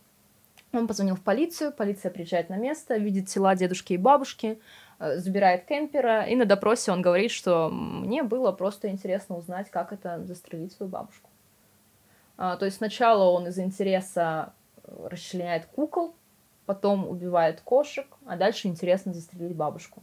[0.78, 4.60] Он позвонил в полицию, полиция приезжает на место, видит тела дедушки и бабушки,
[4.98, 9.92] э, забирает кемпера, и на допросе он говорит, что мне было просто интересно узнать, как
[9.92, 11.30] это застрелить свою бабушку.
[12.36, 14.52] А, То есть сначала он из интереса
[14.82, 16.14] э, расчленяет кукол,
[16.66, 20.02] потом убивает кошек, а дальше интересно застрелить бабушку.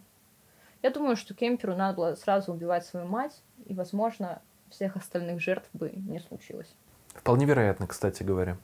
[0.81, 5.69] Я думаю, что Кемперу надо было сразу убивать свою мать, и, возможно, всех остальных жертв
[5.73, 6.73] бы не случилось.
[7.13, 8.57] Вполне вероятно, кстати говоря.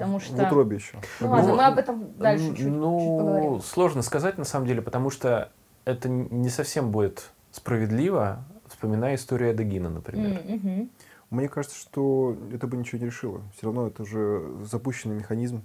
[0.00, 0.46] Потому В что...
[0.46, 0.96] утробе еще.
[1.20, 3.60] Ну Ну, ладно, мы об этом дальше Н- чуть, чуть ну, поговорим.
[3.60, 5.50] сложно сказать на самом деле, потому что
[5.84, 10.40] это не совсем будет справедливо, вспоминая историю Эдегина, например.
[10.42, 10.90] Мгм.
[11.28, 13.42] Мне кажется, что это бы ничего не решило.
[13.54, 15.62] Все равно это уже запущенный механизм,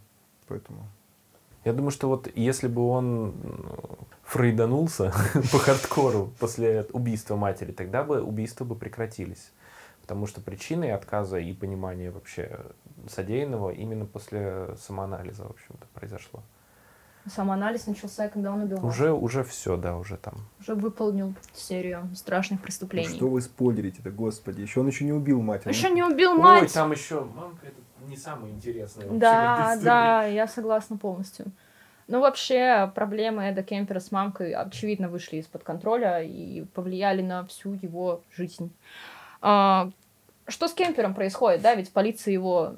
[0.50, 0.80] поэтому...
[1.64, 3.80] Я думаю, что вот если бы он ну,
[4.24, 5.14] фрейданулся
[5.54, 9.52] по хардкору после убийства матери, тогда бы убийства бы прекратились.
[10.02, 12.60] Потому что причиной отказа и понимания вообще
[13.10, 16.42] содеянного именно после самоанализа, в общем-то, произошло.
[17.28, 20.36] Самоанализ начался, когда он убил Уже, уже все, да, уже там.
[20.60, 23.16] Уже выполнил серию страшных Ну, преступлений.
[23.16, 24.62] что вы спойлерите-то, господи?
[24.62, 25.66] Еще он еще не убил мать.
[25.66, 26.72] он- Еще не убил Ой, мать!
[26.74, 29.08] там еще мамка, это не самое интересное.
[29.10, 31.48] Да, да, я согласна полностью.
[32.08, 37.74] Ну, вообще, проблемы Эда Кемпера с мамкой, очевидно, вышли из-под контроля и повлияли на всю
[37.74, 38.72] его жизнь.
[39.42, 39.90] А,
[40.48, 41.76] что с Кемпером происходит, да?
[41.76, 42.76] Ведь полиция его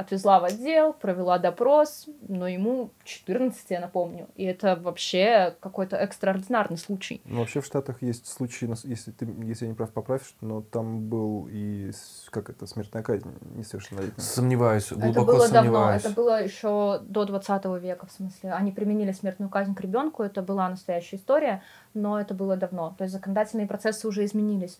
[0.00, 4.28] отвезла в отдел, провела допрос, но ему 14, я напомню.
[4.36, 7.20] И это вообще какой-то экстраординарный случай.
[7.24, 11.08] Ну, вообще в Штатах есть случаи, если, ты, если я не прав, поправишь, но там
[11.08, 11.90] был и,
[12.30, 14.22] как это, смертная казнь несовершеннолетних.
[14.22, 16.02] Сомневаюсь, глубоко это было сомневаюсь.
[16.02, 18.52] давно, это было еще до 20 века, в смысле.
[18.52, 21.62] Они применили смертную казнь к ребенку, это была настоящая история,
[21.94, 22.94] но это было давно.
[22.96, 24.78] То есть законодательные процессы уже изменились.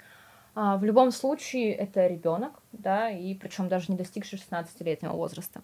[0.63, 5.63] А, в любом случае, это ребенок, да, и причем даже не достигший 16-летнего возраста.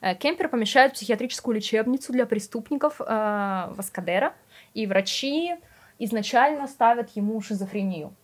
[0.00, 4.34] Э, Кемпер помещают в психиатрическую лечебницу для преступников э, в Аскадера,
[4.72, 5.56] и врачи
[5.98, 8.14] изначально ставят ему шизофрению.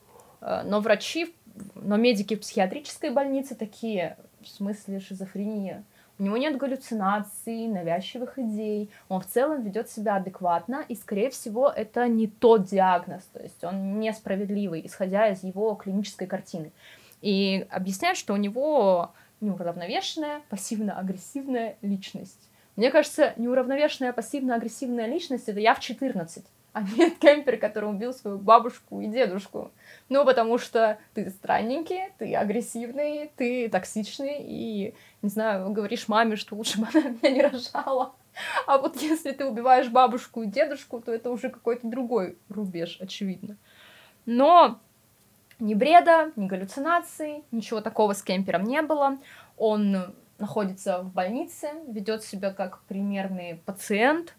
[0.41, 1.35] Э, но врачи,
[1.75, 5.83] но медики в психиатрической больнице такие, в смысле шизофрения,
[6.23, 11.69] у него нет галлюцинаций, навязчивых идей, он в целом ведет себя адекватно, и, скорее всего,
[11.69, 16.71] это не тот диагноз, то есть он несправедливый, исходя из его клинической картины.
[17.23, 19.11] И объясняют, что у него
[19.41, 22.49] неуравновешенная пассивно-агрессивная личность.
[22.77, 28.39] Мне кажется, неуравновешенная пассивно-агрессивная личность— это я в 14 а нет кемпер, который убил свою
[28.39, 29.71] бабушку и дедушку.
[30.09, 36.57] Ну, потому что ты странненький, ты агрессивный, ты токсичный, и, не знаю, говоришь маме, что
[36.57, 38.15] лучше бы она меня не рожала.
[38.67, 43.57] А вот если ты убиваешь бабушку и дедушку, то это уже какой-то другой рубеж, очевидно.
[44.25, 44.79] Но
[45.59, 49.19] ни бреда, ни галлюцинаций, ничего такого с кемпером не было.
[49.59, 54.35] Он находится в больнице, ведет себя как примерный пациент.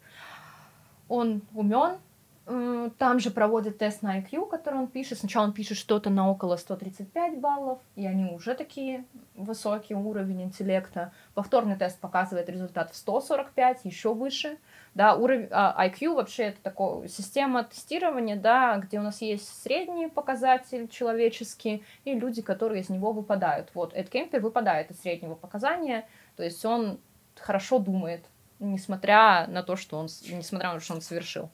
[1.07, 1.97] Он умен,
[2.45, 5.19] там же проводят тест на IQ, который он пишет.
[5.19, 11.13] Сначала он пишет что-то на около 135 баллов, и они уже такие высокий уровень интеллекта.
[11.35, 14.57] Повторный тест показывает результат в 145, еще выше.
[14.93, 20.07] Да, уровень а, IQ вообще это такая система тестирования, да, где у нас есть средний
[20.07, 23.69] показатель человеческий и люди, которые из него выпадают.
[23.73, 26.99] Вот Эд Кемпер выпадает из среднего показания, то есть он
[27.35, 28.25] хорошо думает,
[28.59, 31.49] несмотря на то, что он, несмотря на то, что он совершил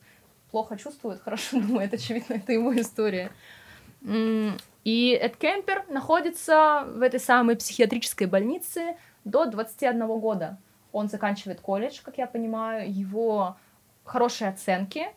[0.52, 3.32] плохо чувствует, хорошо думает, очевидно, это его история.
[4.84, 8.96] И Эд Кемпер находится в этой самой психиатрической больнице
[9.26, 10.58] до 21 года.
[10.92, 13.58] Он заканчивает колледж, как я понимаю, его
[14.06, 15.08] хорошие оценки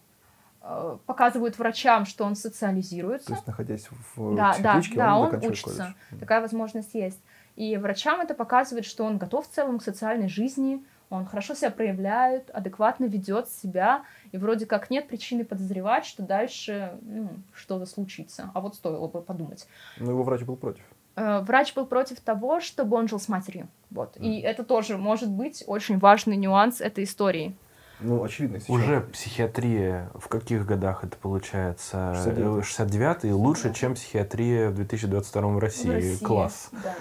[0.61, 3.29] э, показывают врачам, что он социализируется.
[3.29, 5.95] То есть, находясь в да, психиатричке, да, он, да, он учится.
[6.11, 6.21] Колледж.
[6.21, 7.21] Такая возможность есть.
[7.57, 11.71] И врачам это показывает, что он готов в целом к социальной жизни, он хорошо себя
[11.71, 18.51] проявляет, адекватно ведет себя, и вроде как нет причины подозревать, что дальше ну, что-то случится.
[18.55, 19.67] А вот стоило бы подумать.
[19.99, 20.83] Но его врач был против.
[21.17, 23.69] Э, врач был против того, чтобы он жил с матерью.
[23.91, 24.17] Вот.
[24.17, 24.25] Mm.
[24.25, 27.55] И это тоже может быть очень важный нюанс этой истории.
[28.01, 28.59] Ну, очевидно.
[28.59, 28.71] Сейчас.
[28.71, 32.15] Уже психиатрия в каких годах это получается?
[32.27, 33.75] 69-й, 69 лучше, да.
[33.75, 35.89] чем психиатрия в 2022 в России.
[35.89, 36.71] В России Класс.
[36.73, 36.95] Да.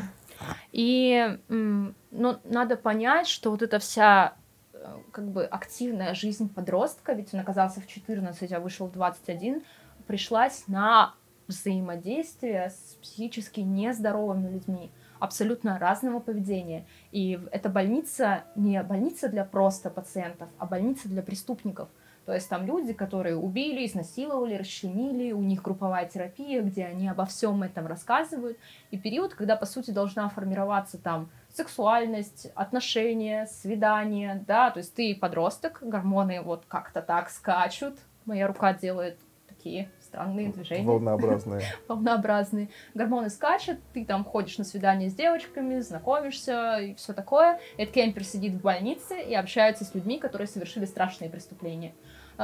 [0.71, 4.35] И ну, надо понять, что вот эта вся
[4.73, 9.63] э, как бы активная жизнь подростка, ведь он оказался в 14, а вышел в 21,
[10.07, 11.13] пришлась на
[11.47, 16.85] взаимодействие с психически нездоровыми людьми абсолютно разного поведения.
[17.11, 21.89] И эта больница не больница для просто пациентов, а больница для преступников–
[22.31, 27.25] то есть там люди, которые убили, изнасиловали, расчленили, у них групповая терапия, где они обо
[27.25, 28.57] всем этом рассказывают.
[28.89, 35.13] И период, когда, по сути, должна формироваться там сексуальность, отношения, свидания, да, то есть ты
[35.13, 39.19] подросток, гормоны вот как-то так скачут, моя рука делает
[39.49, 40.87] такие странные движения.
[40.87, 41.65] Волнообразные.
[41.89, 42.69] Волнообразные.
[42.93, 47.59] Гормоны скачут, ты там ходишь на свидание с девочками, знакомишься и все такое.
[47.77, 51.93] Эд Кемпер сидит в больнице и общается с людьми, которые совершили страшные преступления.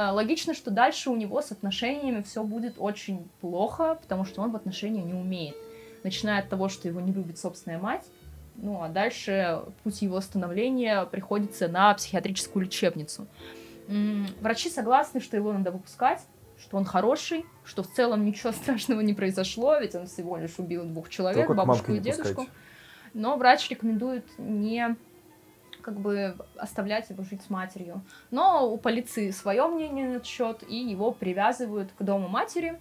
[0.00, 4.52] А, логично, что дальше у него с отношениями все будет очень плохо, потому что он
[4.52, 5.56] в отношения не умеет.
[6.04, 8.06] Начиная от того, что его не любит собственная мать,
[8.54, 13.26] ну а дальше путь его становления приходится на психиатрическую лечебницу.
[14.40, 16.20] Врачи согласны, что его надо выпускать,
[16.60, 20.84] что он хороший, что в целом ничего страшного не произошло, ведь он всего лишь убил
[20.84, 22.46] двух человек, Только бабушку и дедушку.
[23.14, 24.94] Но врач рекомендует не
[25.88, 28.02] как бы оставлять его жить с матерью.
[28.30, 32.78] Но у полиции свое мнение на счет, и его привязывают к дому матери.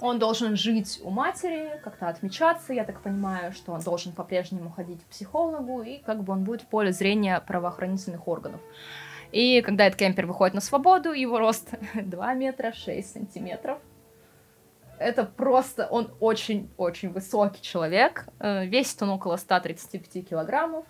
[0.00, 5.00] Он должен жить у матери, как-то отмечаться, я так понимаю, что он должен по-прежнему ходить
[5.04, 8.60] к психологу, и как бы он будет в поле зрения правоохранительных органов.
[9.30, 13.78] И когда этот кемпер выходит на свободу, его рост 2 метра 6 сантиметров.
[14.98, 18.26] Это просто, он очень-очень высокий человек.
[18.40, 20.84] Э, весит он около 135 килограммов.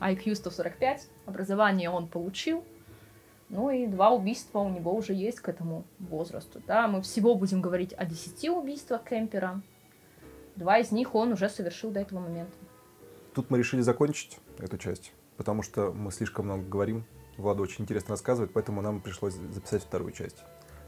[0.00, 1.08] IQ 145.
[1.26, 2.64] Образование он получил.
[3.48, 6.60] Ну и два убийства у него уже есть к этому возрасту.
[6.66, 9.60] Да, мы всего будем говорить о десяти убийствах Кемпера.
[10.56, 12.56] Два из них он уже совершил до этого момента.
[13.34, 17.04] Тут мы решили закончить эту часть, потому что мы слишком много говорим.
[17.36, 20.42] Влада очень интересно рассказывает, поэтому нам пришлось записать вторую часть.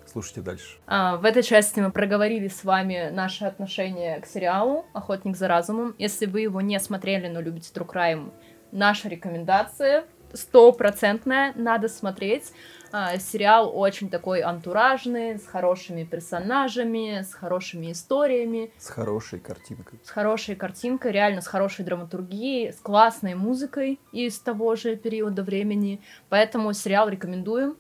[0.06, 0.78] Слушайте дальше.
[0.86, 5.94] А, в этой части мы проговорили с вами наше отношение к сериалу «Охотник за разумом».
[5.98, 8.32] Если вы его не смотрели, но любите True Crime,
[8.72, 12.52] наша рекомендация стопроцентная, надо смотреть.
[12.90, 18.72] А, сериал очень такой антуражный, с хорошими персонажами, с хорошими историями.
[18.78, 19.98] С хорошей картинкой.
[20.02, 26.00] С хорошей картинкой, реально с хорошей драматургией, с классной музыкой из того же периода времени.
[26.30, 27.76] Поэтому сериал рекомендуем.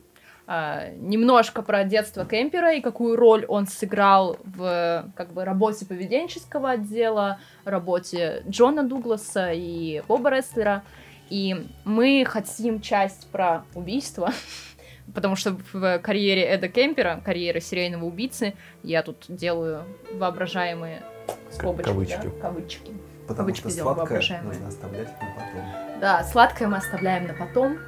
[0.50, 6.70] А, немножко про детство Кемпера и какую роль он сыграл в как бы работе поведенческого
[6.70, 10.84] отдела, работе Джона Дугласа и Боба Рестлера.
[11.28, 14.32] И мы хотим часть про убийство,
[15.14, 19.84] потому что в карьере Эда Кемпера, карьере серийного убийцы, я тут делаю
[20.14, 21.02] воображаемые
[21.50, 22.22] скобочки, Кавычки.
[22.22, 22.92] Да, кавычки.
[23.28, 26.00] Потому Кавычки что сладкое нужно оставлять на потом.
[26.00, 27.78] Да, сладкое мы оставляем на потом.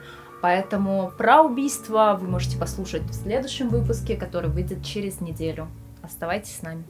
[0.40, 5.68] Поэтому про убийство вы можете послушать в следующем выпуске, который выйдет через неделю.
[6.02, 6.84] Оставайтесь с нами.